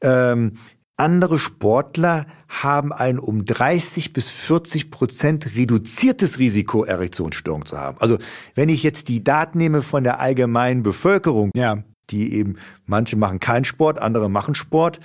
[0.02, 0.58] ähm,
[0.98, 7.98] andere Sportler haben ein um 30 bis 40 Prozent reduziertes Risiko, Erektionsstörung zu haben.
[8.00, 8.18] Also
[8.56, 11.84] wenn ich jetzt die Daten nehme von der allgemeinen Bevölkerung, ja.
[12.10, 15.00] die eben, manche machen keinen Sport, andere machen Sport,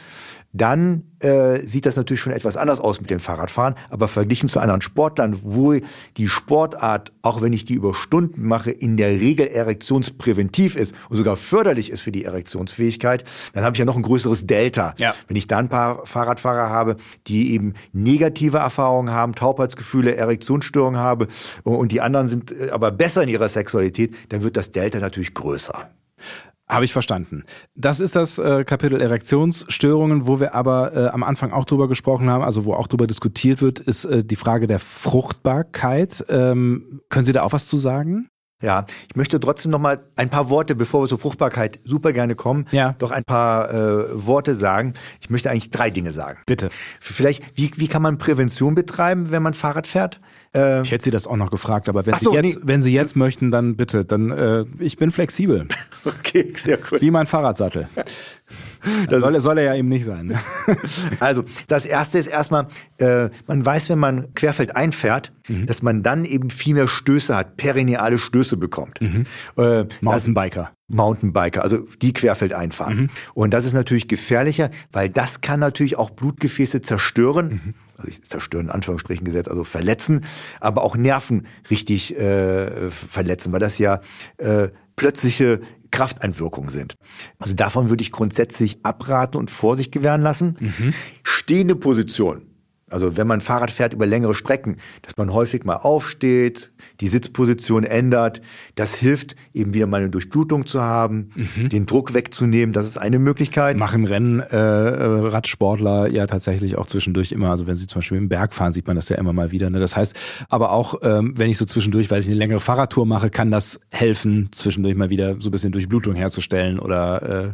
[0.57, 3.75] dann äh, sieht das natürlich schon etwas anders aus mit dem Fahrradfahren.
[3.91, 5.75] Aber verglichen zu anderen Sportlern, wo
[6.17, 11.17] die Sportart, auch wenn ich die über Stunden mache, in der Regel erektionspräventiv ist und
[11.17, 14.95] sogar förderlich ist für die Erektionsfähigkeit, dann habe ich ja noch ein größeres Delta.
[14.99, 15.15] Ja.
[15.29, 21.29] Wenn ich da ein paar Fahrradfahrer habe, die eben negative Erfahrungen haben, Taubheitsgefühle, Erektionsstörungen haben
[21.65, 25.35] und die anderen sind äh, aber besser in ihrer Sexualität, dann wird das Delta natürlich
[25.35, 25.91] größer.
[26.69, 27.45] Habe ich verstanden.
[27.77, 32.29] Das ist das äh, Kapitel Erektionsstörungen, wo wir aber äh, am Anfang auch drüber gesprochen
[32.29, 36.25] haben, also wo auch drüber diskutiert wird, ist äh, die Frage der Fruchtbarkeit.
[36.29, 38.29] Ähm, können Sie da auch was zu sagen?
[38.63, 42.35] Ja, ich möchte trotzdem noch mal ein paar Worte, bevor wir zur Fruchtbarkeit super gerne
[42.35, 42.95] kommen, ja.
[42.99, 44.95] doch ein paar äh, Worte sagen.
[45.21, 46.41] Ich möchte eigentlich drei Dinge sagen.
[46.47, 46.71] Bitte.
[46.99, 50.21] Vielleicht, wie, wie kann man Prävention betreiben, wenn man Fahrrad fährt?
[50.57, 52.63] Äh, ich hätte Sie das auch noch gefragt, aber wenn, so, Sie, jetzt, nee.
[52.65, 54.05] wenn Sie jetzt möchten, dann bitte.
[54.05, 55.67] Dann äh, ich bin flexibel.
[56.05, 57.03] Okay, sehr gut.
[57.03, 57.89] Wie mein Fahrradsattel.
[59.11, 60.39] Das soll, soll er ja eben nicht sein.
[61.21, 65.67] Also, das erste ist erstmal, äh, man weiß, wenn man querfeld einfährt, mhm.
[65.67, 69.01] dass man dann eben viel mehr Stöße hat, perineale Stöße bekommt.
[69.01, 69.25] Mhm.
[69.57, 70.71] Äh, Mountainbiker.
[70.89, 72.97] Mountainbiker, also die querfeld einfahren.
[72.97, 73.09] Mhm.
[73.35, 77.75] Und das ist natürlich gefährlicher, weil das kann natürlich auch Blutgefäße zerstören.
[77.97, 80.25] Also ich zerstören in Anführungsstrichen gesetzt, also verletzen,
[80.61, 84.01] aber auch Nerven richtig äh, verletzen, weil das ja
[84.39, 86.97] äh, plötzliche Krafteinwirkungen sind.
[87.39, 90.57] Also davon würde ich grundsätzlich abraten und Vorsicht gewähren lassen.
[90.61, 90.95] Mhm.
[91.23, 92.46] Stehende Position
[92.89, 96.71] also wenn man Fahrrad fährt über längere Strecken, dass man häufig mal aufsteht,
[97.01, 98.41] die Sitzposition ändert,
[98.77, 101.69] das hilft eben wieder mal eine Durchblutung zu haben, mhm.
[101.69, 103.77] den Druck wegzunehmen, das ist eine Möglichkeit.
[103.77, 108.29] Machen Rennen äh, Radsportler ja tatsächlich auch zwischendurch immer, also wenn sie zum Beispiel im
[108.29, 109.69] Berg fahren, sieht man das ja immer mal wieder.
[109.69, 109.81] Ne?
[109.81, 110.15] Das heißt,
[110.49, 113.81] aber auch ähm, wenn ich so zwischendurch, weil ich eine längere Fahrradtour mache, kann das
[113.91, 117.53] helfen, zwischendurch mal wieder so ein bisschen Durchblutung herzustellen oder äh,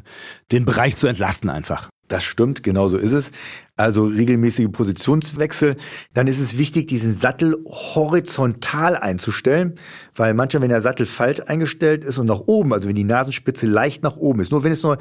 [0.52, 1.91] den Bereich zu entlasten einfach.
[2.08, 3.30] Das stimmt, genau so ist es.
[3.76, 5.76] Also regelmäßige Positionswechsel.
[6.12, 9.76] Dann ist es wichtig, diesen Sattel horizontal einzustellen,
[10.14, 13.66] weil manchmal, wenn der Sattel falsch eingestellt ist und nach oben, also wenn die Nasenspitze
[13.66, 14.98] leicht nach oben ist, nur wenn es nur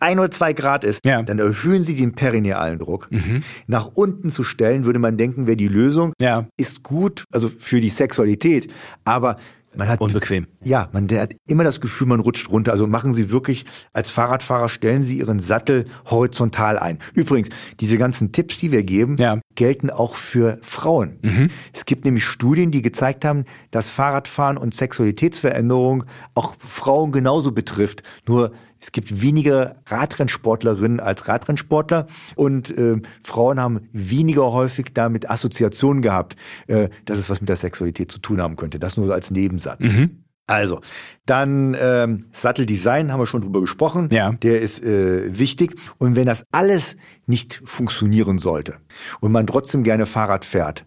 [0.00, 1.22] ein oder zwei Grad ist, ja.
[1.22, 3.08] dann erhöhen Sie den perinealen Druck.
[3.10, 3.42] Mhm.
[3.66, 6.12] Nach unten zu stellen, würde man denken, wäre die Lösung.
[6.20, 6.46] Ja.
[6.58, 8.70] Ist gut, also für die Sexualität,
[9.04, 9.36] aber
[9.76, 10.46] man hat unbequem.
[10.64, 12.72] Ja, man der hat immer das Gefühl, man rutscht runter.
[12.72, 16.98] Also machen Sie wirklich als Fahrradfahrer stellen Sie Ihren Sattel horizontal ein.
[17.14, 19.40] Übrigens, diese ganzen Tipps, die wir geben, ja.
[19.54, 21.18] gelten auch für Frauen.
[21.22, 21.50] Mhm.
[21.72, 26.04] Es gibt nämlich Studien, die gezeigt haben, dass Fahrradfahren und Sexualitätsveränderung
[26.34, 28.02] auch Frauen genauso betrifft.
[28.26, 36.02] Nur es gibt weniger Radrennsportlerinnen als Radrennsportler und äh, Frauen haben weniger häufig damit Assoziationen
[36.02, 38.78] gehabt, äh, dass es was mit der Sexualität zu tun haben könnte.
[38.78, 39.80] Das nur so als Nebensatz.
[39.82, 40.24] Mhm.
[40.46, 40.80] Also,
[41.26, 44.08] dann ähm, Satteldesign haben wir schon drüber gesprochen.
[44.10, 44.32] Ja.
[44.32, 45.76] Der ist äh, wichtig.
[45.98, 48.78] Und wenn das alles nicht funktionieren sollte
[49.20, 50.86] und man trotzdem gerne Fahrrad fährt,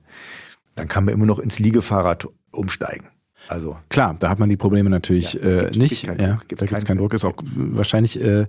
[0.75, 3.07] dann kann man immer noch ins Liegefahrrad umsteigen.
[3.49, 5.89] Also Klar, da hat man die Probleme natürlich Ja, äh, nicht.
[5.89, 7.13] gibt's keinen ja, gibt's da gibt es keinen- Druck.
[7.13, 8.45] Ist auch wahrscheinlich, äh,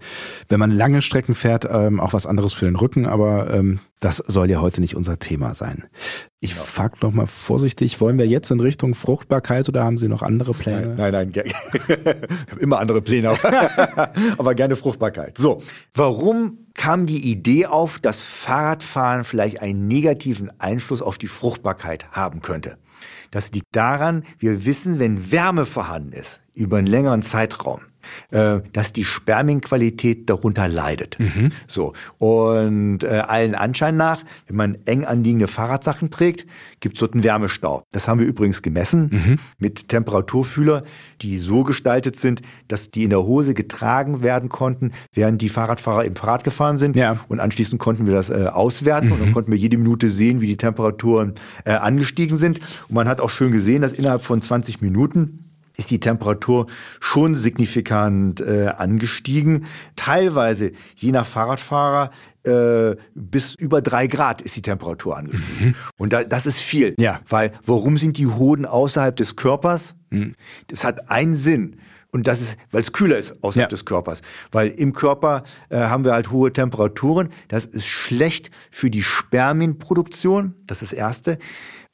[0.48, 3.04] wenn man lange Strecken fährt, ähm, auch was anderes für den Rücken.
[3.06, 5.84] Aber ähm, das soll ja heute nicht unser Thema sein.
[6.40, 6.62] Ich Genau.
[6.64, 10.54] frag noch mal vorsichtig: Wollen wir jetzt in Richtung Fruchtbarkeit oder haben Sie noch andere
[10.54, 10.94] Pläne?
[10.96, 11.82] Nein, nein, ge- ich
[12.52, 15.38] habe immer andere Pläne, aber, aber gerne Fruchtbarkeit.
[15.38, 15.60] So,
[15.94, 22.40] warum kam die Idee auf, dass Fahrradfahren vielleicht einen negativen Einfluss auf die Fruchtbarkeit haben
[22.42, 22.76] könnte?
[23.34, 27.80] Das liegt daran, wir wissen, wenn Wärme vorhanden ist, über einen längeren Zeitraum,
[28.30, 31.16] äh, dass die Spermienqualität darunter leidet.
[31.66, 36.46] So und äh, allen Anschein nach, wenn man eng anliegende Fahrradsachen trägt,
[36.80, 37.82] gibt es dort einen Wärmestau.
[37.92, 40.84] Das haben wir übrigens gemessen mit Temperaturfühler,
[41.22, 46.04] die so gestaltet sind, dass die in der Hose getragen werden konnten, während die Fahrradfahrer
[46.04, 46.96] im Fahrrad gefahren sind.
[46.96, 47.18] Ja.
[47.28, 50.46] Und anschließend konnten wir das äh, auswerten und dann konnten wir jede Minute sehen, wie
[50.46, 52.60] die Temperaturen äh, angestiegen sind.
[52.88, 55.43] Und man hat auch schön gesehen, dass innerhalb von 20 Minuten
[55.76, 56.66] ist die Temperatur
[57.00, 59.66] schon signifikant äh, angestiegen.
[59.96, 62.10] Teilweise, je nach Fahrradfahrer,
[62.44, 65.74] äh, bis über drei Grad ist die Temperatur angestiegen.
[65.96, 66.94] Und da, das ist viel.
[66.98, 67.20] Ja.
[67.28, 69.94] Weil, warum sind die Hoden außerhalb des Körpers?
[70.68, 71.76] Das hat einen Sinn.
[72.12, 73.74] Und das ist, weil es kühler ist außerhalb Ja.
[73.74, 74.22] des Körpers.
[74.52, 77.30] Weil im Körper äh, haben wir halt hohe Temperaturen.
[77.48, 80.54] Das ist schlecht für die Spermienproduktion.
[80.66, 81.38] Das ist das Erste.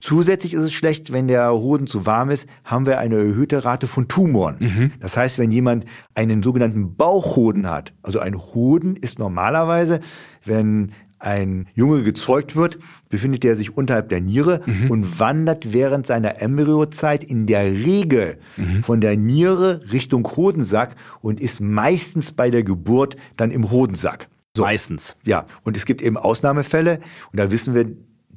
[0.00, 3.86] Zusätzlich ist es schlecht, wenn der Hoden zu warm ist, haben wir eine erhöhte Rate
[3.86, 4.92] von Tumoren.
[5.00, 5.84] Das heißt, wenn jemand
[6.14, 10.00] einen sogenannten Bauchhoden hat, also ein Hoden ist normalerweise,
[10.44, 12.78] wenn ein Junge gezeugt wird,
[13.10, 18.38] befindet er sich unterhalb der Niere und wandert während seiner Embryozeit in der Regel
[18.82, 24.28] von der Niere Richtung Hodensack und ist meistens bei der Geburt dann im Hodensack.
[24.56, 24.62] So.
[24.62, 25.16] Meistens.
[25.24, 27.00] Ja, und es gibt eben Ausnahmefälle
[27.32, 27.86] und da wissen wir,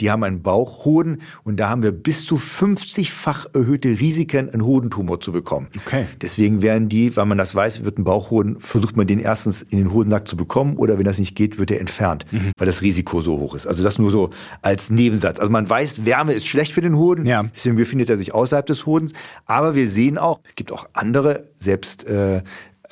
[0.04, 5.22] die haben einen Bauchhoden und da haben wir bis zu 50-fach erhöhte Risiken, einen Hodentumor
[5.22, 5.70] zu bekommen.
[5.86, 6.06] Okay.
[6.22, 9.78] Deswegen werden die, weil man das weiß, wird ein Bauchhoden, versucht man den erstens in
[9.78, 12.26] den Hodensack zu bekommen oder wenn das nicht geht, wird er entfernt,
[12.58, 13.66] weil das Risiko so hoch ist.
[13.66, 15.39] Also das nur so als Nebensatz.
[15.39, 17.44] Also man weiß, Wärme ist schlecht für den Hoden, Ja.
[17.56, 19.13] deswegen befindet er sich außerhalb des Hodens.
[19.46, 22.42] Aber wir sehen auch, es gibt auch andere, selbst äh,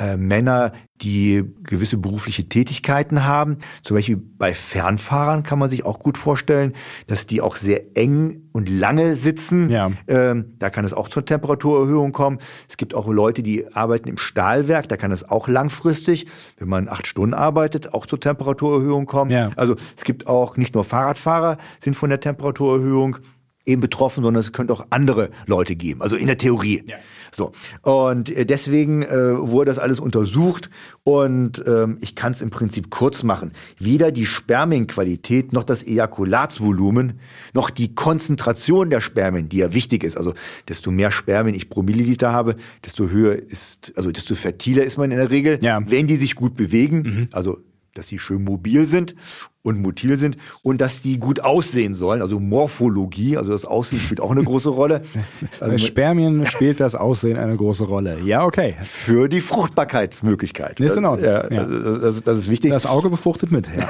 [0.02, 3.58] äh, Männer, die gewisse berufliche Tätigkeiten haben.
[3.84, 6.74] Zum Beispiel bei Fernfahrern kann man sich auch gut vorstellen,
[7.06, 9.70] dass die auch sehr eng und lange sitzen.
[9.70, 9.92] Ja.
[10.08, 12.40] Ähm, da kann es auch zur Temperaturerhöhung kommen.
[12.68, 16.26] Es gibt auch Leute, die arbeiten im Stahlwerk, da kann es auch langfristig,
[16.58, 19.30] wenn man acht Stunden arbeitet, auch zur Temperaturerhöhung kommen.
[19.30, 19.52] Ja.
[19.56, 23.18] Also es gibt auch nicht nur Fahrradfahrer sind von der Temperaturerhöhung
[23.66, 26.84] eben betroffen, sondern es könnte auch andere Leute geben, also in der Theorie.
[26.88, 26.98] Ja.
[27.34, 30.70] So und äh, deswegen äh, wurde das alles untersucht
[31.04, 33.54] und ähm, ich kann es im Prinzip kurz machen.
[33.80, 37.20] Weder die Spermienqualität noch das Ejakulatsvolumen
[37.54, 40.18] noch die Konzentration der Spermien, die ja wichtig ist.
[40.18, 40.34] Also
[40.68, 45.12] desto mehr Spermien ich pro Milliliter habe, desto höher ist, also desto fertiler ist man
[45.12, 45.82] in der Regel, Ja.
[45.88, 47.30] wenn die sich gut bewegen.
[47.32, 47.60] Also
[47.94, 49.16] dass sie schön mobil sind
[49.64, 52.22] und motil sind und dass die gut aussehen sollen.
[52.22, 55.02] Also Morphologie, also das Aussehen spielt auch eine große Rolle.
[55.60, 58.20] Bei Also Spermien spielt das Aussehen eine große Rolle.
[58.26, 58.76] Ja, okay.
[58.82, 60.80] für die Fruchtbarkeitsmöglichkeit.
[60.80, 61.66] Ist in Ordnung, Ja, ja.
[61.66, 62.72] Das, das, das ist wichtig.
[62.72, 63.68] Das Auge befruchtet mit.
[63.76, 63.88] Ja.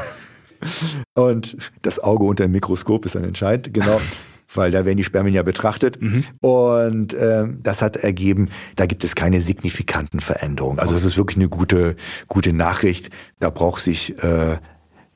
[1.15, 3.99] Und das Auge unter dem Mikroskop ist dann entscheidend, genau.
[4.53, 5.97] Weil da werden die Spermien ja betrachtet.
[6.41, 10.79] Und ähm, das hat ergeben, da gibt es keine signifikanten Veränderungen.
[10.79, 11.95] Also das ist wirklich eine gute,
[12.27, 13.09] gute Nachricht.
[13.39, 14.57] Da braucht sich äh,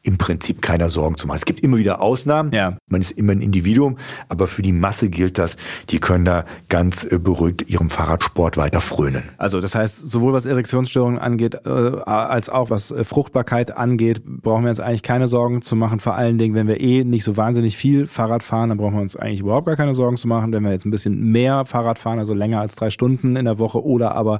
[0.05, 1.37] im Prinzip keiner Sorgen zu machen.
[1.37, 2.51] Es gibt immer wieder Ausnahmen.
[2.53, 2.77] Ja.
[2.87, 3.97] Man ist immer ein Individuum,
[4.29, 5.57] aber für die Masse gilt das.
[5.89, 9.23] Die können da ganz äh, beruhigt ihrem Fahrradsport weiter frönen.
[9.37, 14.63] Also das heißt, sowohl was Erektionsstörungen angeht, äh, als auch was äh, Fruchtbarkeit angeht, brauchen
[14.63, 15.99] wir uns eigentlich keine Sorgen zu machen.
[15.99, 19.01] Vor allen Dingen, wenn wir eh nicht so wahnsinnig viel Fahrrad fahren, dann brauchen wir
[19.01, 20.51] uns eigentlich überhaupt gar keine Sorgen zu machen.
[20.51, 23.57] Wenn wir jetzt ein bisschen mehr Fahrrad fahren, also länger als drei Stunden in der
[23.57, 24.39] Woche oder aber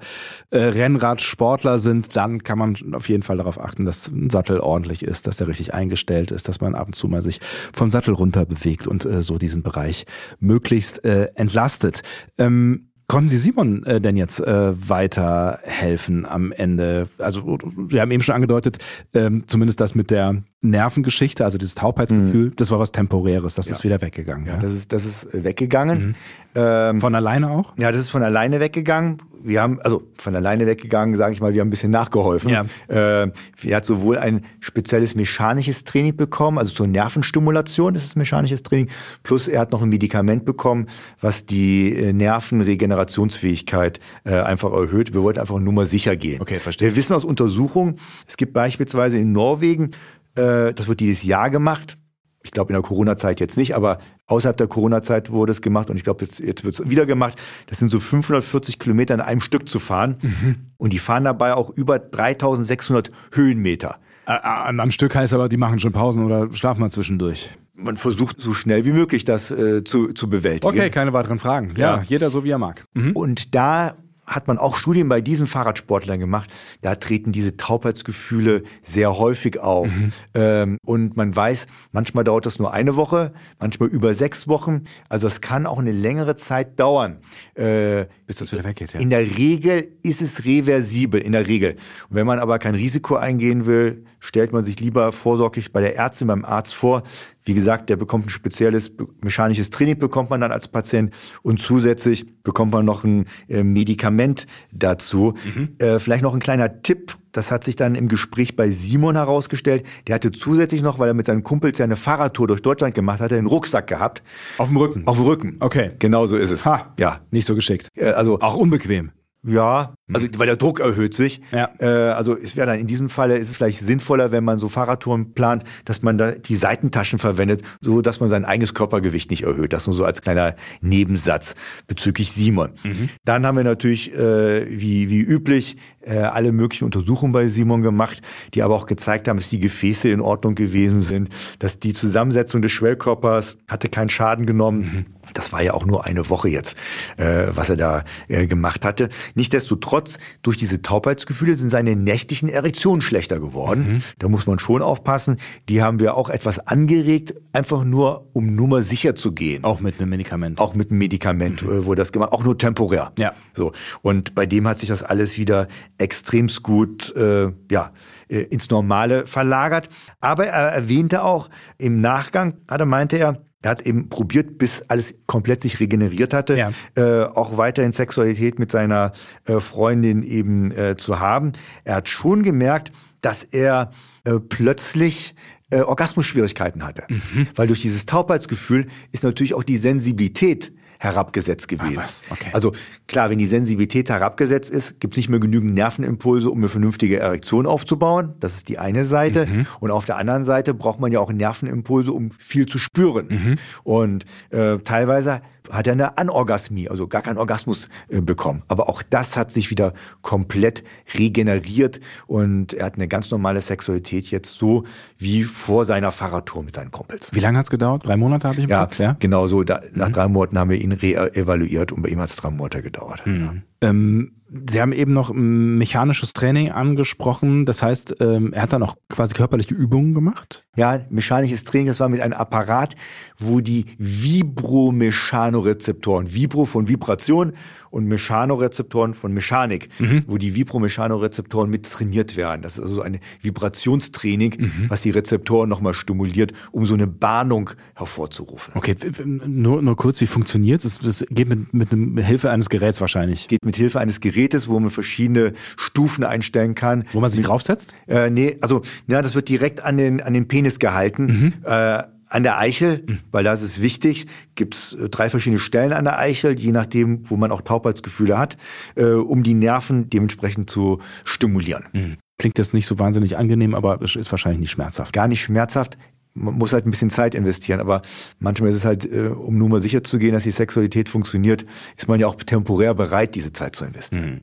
[0.51, 5.03] äh, Rennradsportler sind, dann kann man auf jeden Fall darauf achten, dass ein Sattel ordentlich
[5.03, 7.39] ist, dass der richtig eingestellt ist, dass man ab und zu mal sich
[7.73, 10.05] vom Sattel runter bewegt und äh, so diesen Bereich
[10.39, 12.01] möglichst äh, entlastet.
[12.37, 17.07] Ähm, Konnten Sie Simon äh, denn jetzt äh, weiterhelfen am Ende?
[17.19, 18.79] Also wir haben eben schon angedeutet,
[19.13, 23.83] ähm, zumindest das mit der Nervengeschichte, also dieses Taubheitsgefühl, das war was Temporäres, das ist
[23.83, 24.47] wieder weggegangen.
[24.47, 24.59] Ja, ja?
[24.59, 26.15] das ist, das ist weggegangen.
[26.55, 27.77] Ähm, Von alleine auch?
[27.77, 29.21] Ja, das ist von alleine weggegangen.
[29.45, 32.49] Wir haben, also von alleine weggegangen, sage ich mal, wir haben ein bisschen nachgeholfen.
[32.49, 32.65] Ja.
[32.87, 33.31] Äh,
[33.63, 38.89] er hat sowohl ein spezielles mechanisches Training bekommen, also zur Nervenstimulation, das ist mechanisches Training,
[39.23, 40.87] plus er hat noch ein Medikament bekommen,
[41.21, 45.13] was die äh, Nervenregenerationsfähigkeit äh, einfach erhöht.
[45.13, 46.41] Wir wollten einfach nur mal sicher gehen.
[46.41, 46.89] Okay, verstehe.
[46.89, 49.91] Wir wissen aus Untersuchungen, es gibt beispielsweise in Norwegen,
[50.35, 51.97] äh, das wird dieses Jahr gemacht,
[52.45, 55.97] ich glaube in der Corona-Zeit jetzt nicht, aber außerhalb der Corona-Zeit wurde es gemacht und
[55.97, 57.41] ich glaube, jetzt, jetzt wird es wieder gemacht.
[57.67, 60.55] Das sind so 540 Kilometer in einem Stück zu fahren mhm.
[60.77, 63.97] und die fahren dabei auch über 3600 Höhenmeter.
[64.25, 67.49] Am Stück heißt aber, die machen schon Pausen oder schlafen mal zwischendurch.
[67.75, 70.67] Man versucht so schnell wie möglich das äh, zu, zu bewältigen.
[70.67, 71.73] Okay, keine weiteren Fragen.
[71.75, 72.03] Ja, ja.
[72.03, 72.85] jeder so wie er mag.
[72.93, 73.11] Mhm.
[73.11, 76.49] Und da hat man auch Studien bei diesen Fahrradsportlern gemacht.
[76.81, 79.87] Da treten diese Taubheitsgefühle sehr häufig auf.
[79.87, 80.11] Mhm.
[80.33, 84.85] Ähm, und man weiß, manchmal dauert das nur eine Woche, manchmal über sechs Wochen.
[85.09, 87.19] Also es kann auch eine längere Zeit dauern.
[87.55, 88.99] Äh, Bis das wieder weggeht, ja.
[88.99, 91.75] In der Regel ist es reversibel, in der Regel.
[92.09, 95.95] Und wenn man aber kein Risiko eingehen will, stellt man sich lieber vorsorglich bei der
[95.95, 97.03] Ärztin, beim Arzt vor,
[97.43, 102.25] wie gesagt, der bekommt ein spezielles mechanisches Training, bekommt man dann als Patient und zusätzlich
[102.41, 105.35] bekommt man noch ein äh, Medikament dazu.
[105.45, 105.75] Mhm.
[105.77, 109.85] Äh, vielleicht noch ein kleiner Tipp, das hat sich dann im Gespräch bei Simon herausgestellt.
[110.07, 113.19] Der hatte zusätzlich noch, weil er mit seinen Kumpels ja eine Fahrradtour durch Deutschland gemacht
[113.19, 114.23] hatte, einen Rucksack gehabt.
[114.57, 115.03] Auf dem Rücken?
[115.05, 115.57] Auf dem Rücken.
[115.59, 115.91] Okay.
[115.99, 116.65] Genau so ist es.
[116.65, 116.93] Ha.
[116.99, 117.21] Ja.
[117.31, 117.89] Nicht so geschickt.
[117.95, 119.11] Äh, also Auch unbequem.
[119.47, 121.41] Ja, also weil der Druck erhöht sich.
[121.51, 121.69] Ja.
[121.79, 124.69] Äh, also es wäre dann in diesem Falle ist es vielleicht sinnvoller, wenn man so
[124.69, 129.43] Fahrradtouren plant, dass man da die Seitentaschen verwendet, so dass man sein eigenes Körpergewicht nicht
[129.43, 129.73] erhöht.
[129.73, 131.55] Das nur so als kleiner Nebensatz
[131.87, 132.71] bezüglich Simon.
[132.83, 133.09] Mhm.
[133.23, 138.21] Dann haben wir natürlich äh, wie wie üblich äh, alle möglichen Untersuchungen bei Simon gemacht,
[138.53, 141.29] die aber auch gezeigt haben, dass die Gefäße in Ordnung gewesen sind,
[141.59, 144.79] dass die Zusammensetzung des Schwellkörpers hatte keinen Schaden genommen.
[144.79, 145.05] Mhm.
[145.33, 146.75] Das war ja auch nur eine Woche jetzt,
[147.17, 149.09] äh, was er da äh, gemacht hatte.
[149.35, 153.87] Nichtsdestotrotz, durch diese Taubheitsgefühle sind seine nächtlichen Erektionen schlechter geworden.
[153.87, 154.03] Mhm.
[154.19, 155.37] Da muss man schon aufpassen.
[155.69, 159.63] Die haben wir auch etwas angeregt, einfach nur, um Nummer sicher zu gehen.
[159.63, 160.59] Auch mit einem Medikament.
[160.59, 161.71] Auch mit einem Medikament, mhm.
[161.71, 163.11] äh, wo das gemacht, auch nur temporär.
[163.17, 163.33] Ja.
[163.53, 163.73] So.
[164.01, 165.67] Und bei dem hat sich das alles wieder
[165.97, 167.91] extremst gut, äh, ja,
[168.27, 169.89] äh, ins Normale verlagert.
[170.19, 175.15] Aber er erwähnte auch im Nachgang, hatte, meinte er, er hat eben probiert, bis alles
[175.25, 176.71] komplett sich regeneriert hatte, ja.
[176.93, 179.11] äh, auch weiterhin Sexualität mit seiner
[179.45, 181.53] äh, Freundin eben äh, zu haben.
[181.83, 183.89] Er hat schon gemerkt, dass er
[184.23, 185.33] äh, plötzlich
[185.71, 187.05] äh, Orgasmusschwierigkeiten hatte.
[187.07, 187.47] Mhm.
[187.55, 190.71] Weil durch dieses Taubheitsgefühl ist natürlich auch die Sensibilität
[191.05, 191.99] herabgesetzt gewesen.
[191.99, 192.49] Ah, okay.
[192.51, 192.73] Also
[193.07, 197.19] klar, wenn die Sensibilität herabgesetzt ist, gibt es nicht mehr genügend Nervenimpulse, um eine vernünftige
[197.19, 198.33] Erektion aufzubauen.
[198.39, 199.45] Das ist die eine Seite.
[199.45, 199.67] Mhm.
[199.79, 203.27] Und auf der anderen Seite braucht man ja auch Nervenimpulse, um viel zu spüren.
[203.29, 203.55] Mhm.
[203.83, 205.41] Und äh, teilweise
[205.71, 208.63] hat er eine Anorgasmie, also gar keinen Orgasmus äh, bekommen.
[208.67, 210.83] Aber auch das hat sich wieder komplett
[211.17, 214.83] regeneriert und er hat eine ganz normale Sexualität jetzt so
[215.17, 217.29] wie vor seiner Fahrradtour mit seinen Kumpels.
[217.31, 218.05] Wie lange hat's gedauert?
[218.05, 219.15] Drei Monate habe ich im ja, Kopf, ja?
[219.19, 219.63] Genau so.
[219.63, 220.13] Da, nach mhm.
[220.13, 223.25] drei Monaten haben wir ihn re-evaluiert und bei ihm hat's drei Monate gedauert.
[223.25, 223.43] Mhm.
[223.43, 223.53] Ja.
[223.85, 224.31] Ähm,
[224.67, 227.65] Sie haben eben noch mechanisches Training angesprochen.
[227.65, 230.67] Das heißt, ähm, er hat dann auch quasi körperliche Übungen gemacht?
[230.75, 232.95] Ja, mechanisches Training, das war mit einem Apparat,
[233.39, 237.53] wo die Vibromechanorezeptoren, Vibro von Vibration
[237.95, 240.23] und Mechanorezeptoren von Mechanik, mhm.
[240.27, 242.61] wo die Vibromechanorezeptoren mit trainiert werden.
[242.61, 244.85] Das ist also ein Vibrationstraining, mhm.
[244.89, 248.73] was die Rezeptoren nochmal stimuliert, um so eine Bahnung hervorzurufen.
[248.75, 250.99] Okay, nur, nur kurz, wie funktioniert es?
[250.99, 253.47] Das geht mit, mit, mit Hilfe eines Geräts wahrscheinlich.
[253.47, 257.05] Geht mit Hilfe eines Gerätes, wo man verschiedene Stufen einstellen kann.
[257.13, 257.95] Wo man sich mit, draufsetzt?
[258.07, 261.25] Äh, nee, also ja, das wird direkt an den, an den Penis gehalten.
[261.25, 261.53] Mhm.
[261.63, 262.03] Äh,
[262.35, 263.19] an der Eichel, mhm.
[263.31, 267.29] weil das ist wichtig, gibt es äh, drei verschiedene Stellen an der Eichel, je nachdem,
[267.29, 268.57] wo man auch Taubheitsgefühle hat,
[268.95, 271.85] äh, um die Nerven dementsprechend zu stimulieren.
[271.93, 272.17] Mhm.
[272.37, 275.13] Klingt jetzt nicht so wahnsinnig angenehm, aber es ist wahrscheinlich nicht schmerzhaft.
[275.13, 275.97] Gar nicht schmerzhaft.
[276.33, 278.01] Man muss halt ein bisschen Zeit investieren, aber
[278.39, 281.65] manchmal ist es halt, äh, um nur mal sicher zu gehen, dass die Sexualität funktioniert,
[281.95, 284.25] ist man ja auch temporär bereit, diese Zeit zu investieren.
[284.25, 284.41] Mhm.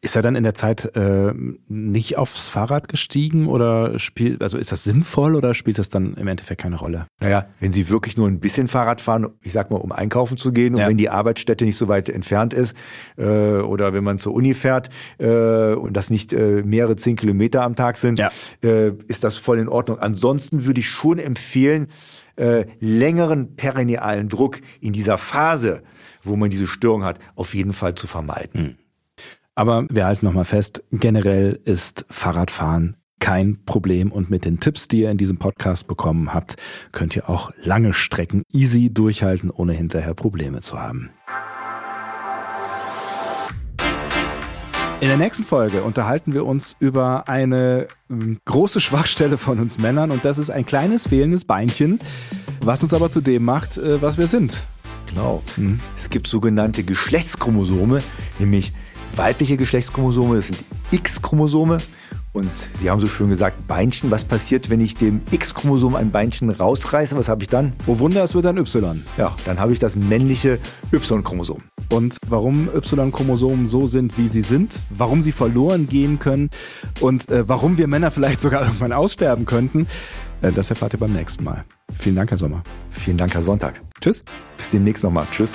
[0.00, 1.32] Ist er dann in der Zeit äh,
[1.66, 6.28] nicht aufs Fahrrad gestiegen oder spielt, also ist das sinnvoll oder spielt das dann im
[6.28, 7.06] Endeffekt keine Rolle?
[7.20, 10.52] Naja, wenn Sie wirklich nur ein bisschen Fahrrad fahren, ich sag mal, um einkaufen zu
[10.52, 10.88] gehen und ja.
[10.88, 12.76] wenn die Arbeitsstätte nicht so weit entfernt ist
[13.16, 17.64] äh, oder wenn man zur Uni fährt äh, und das nicht äh, mehrere zehn Kilometer
[17.64, 18.30] am Tag sind, ja.
[18.62, 19.98] äh, ist das voll in Ordnung.
[19.98, 21.88] Ansonsten würde ich schon empfehlen,
[22.36, 25.82] äh, längeren perinealen Druck in dieser Phase,
[26.22, 28.60] wo man diese Störung hat, auf jeden Fall zu vermeiden.
[28.60, 28.76] Hm.
[29.58, 35.00] Aber wir halten nochmal fest, generell ist Fahrradfahren kein Problem und mit den Tipps, die
[35.00, 36.54] ihr in diesem Podcast bekommen habt,
[36.92, 41.10] könnt ihr auch lange Strecken easy durchhalten, ohne hinterher Probleme zu haben.
[45.00, 50.12] In der nächsten Folge unterhalten wir uns über eine ähm, große Schwachstelle von uns Männern
[50.12, 51.98] und das ist ein kleines fehlendes Beinchen,
[52.60, 54.66] was uns aber zu dem macht, äh, was wir sind.
[55.08, 55.42] Genau.
[55.56, 55.80] Mhm.
[55.96, 58.04] Es gibt sogenannte Geschlechtschromosome,
[58.38, 58.72] nämlich
[59.18, 60.58] weibliche Geschlechtschromosome, das sind
[60.90, 61.78] X-Chromosome
[62.32, 64.10] und Sie haben so schön gesagt, Beinchen.
[64.10, 67.16] Was passiert, wenn ich dem X-Chromosom ein Beinchen rausreiße?
[67.16, 67.72] Was habe ich dann?
[67.86, 69.02] Oh Wunder, es wird ein Y.
[69.16, 70.58] Ja, dann habe ich das männliche
[70.92, 71.62] Y-Chromosom.
[71.90, 76.50] Und warum Y-Chromosomen so sind, wie sie sind, warum sie verloren gehen können
[77.00, 79.88] und äh, warum wir Männer vielleicht sogar irgendwann aussterben könnten,
[80.42, 81.64] äh, das erfahrt ihr beim nächsten Mal.
[81.96, 82.62] Vielen Dank, Herr Sommer.
[82.90, 83.80] Vielen Dank, Herr Sonntag.
[84.00, 84.22] Tschüss.
[84.56, 85.26] Bis demnächst nochmal.
[85.32, 85.54] Tschüss.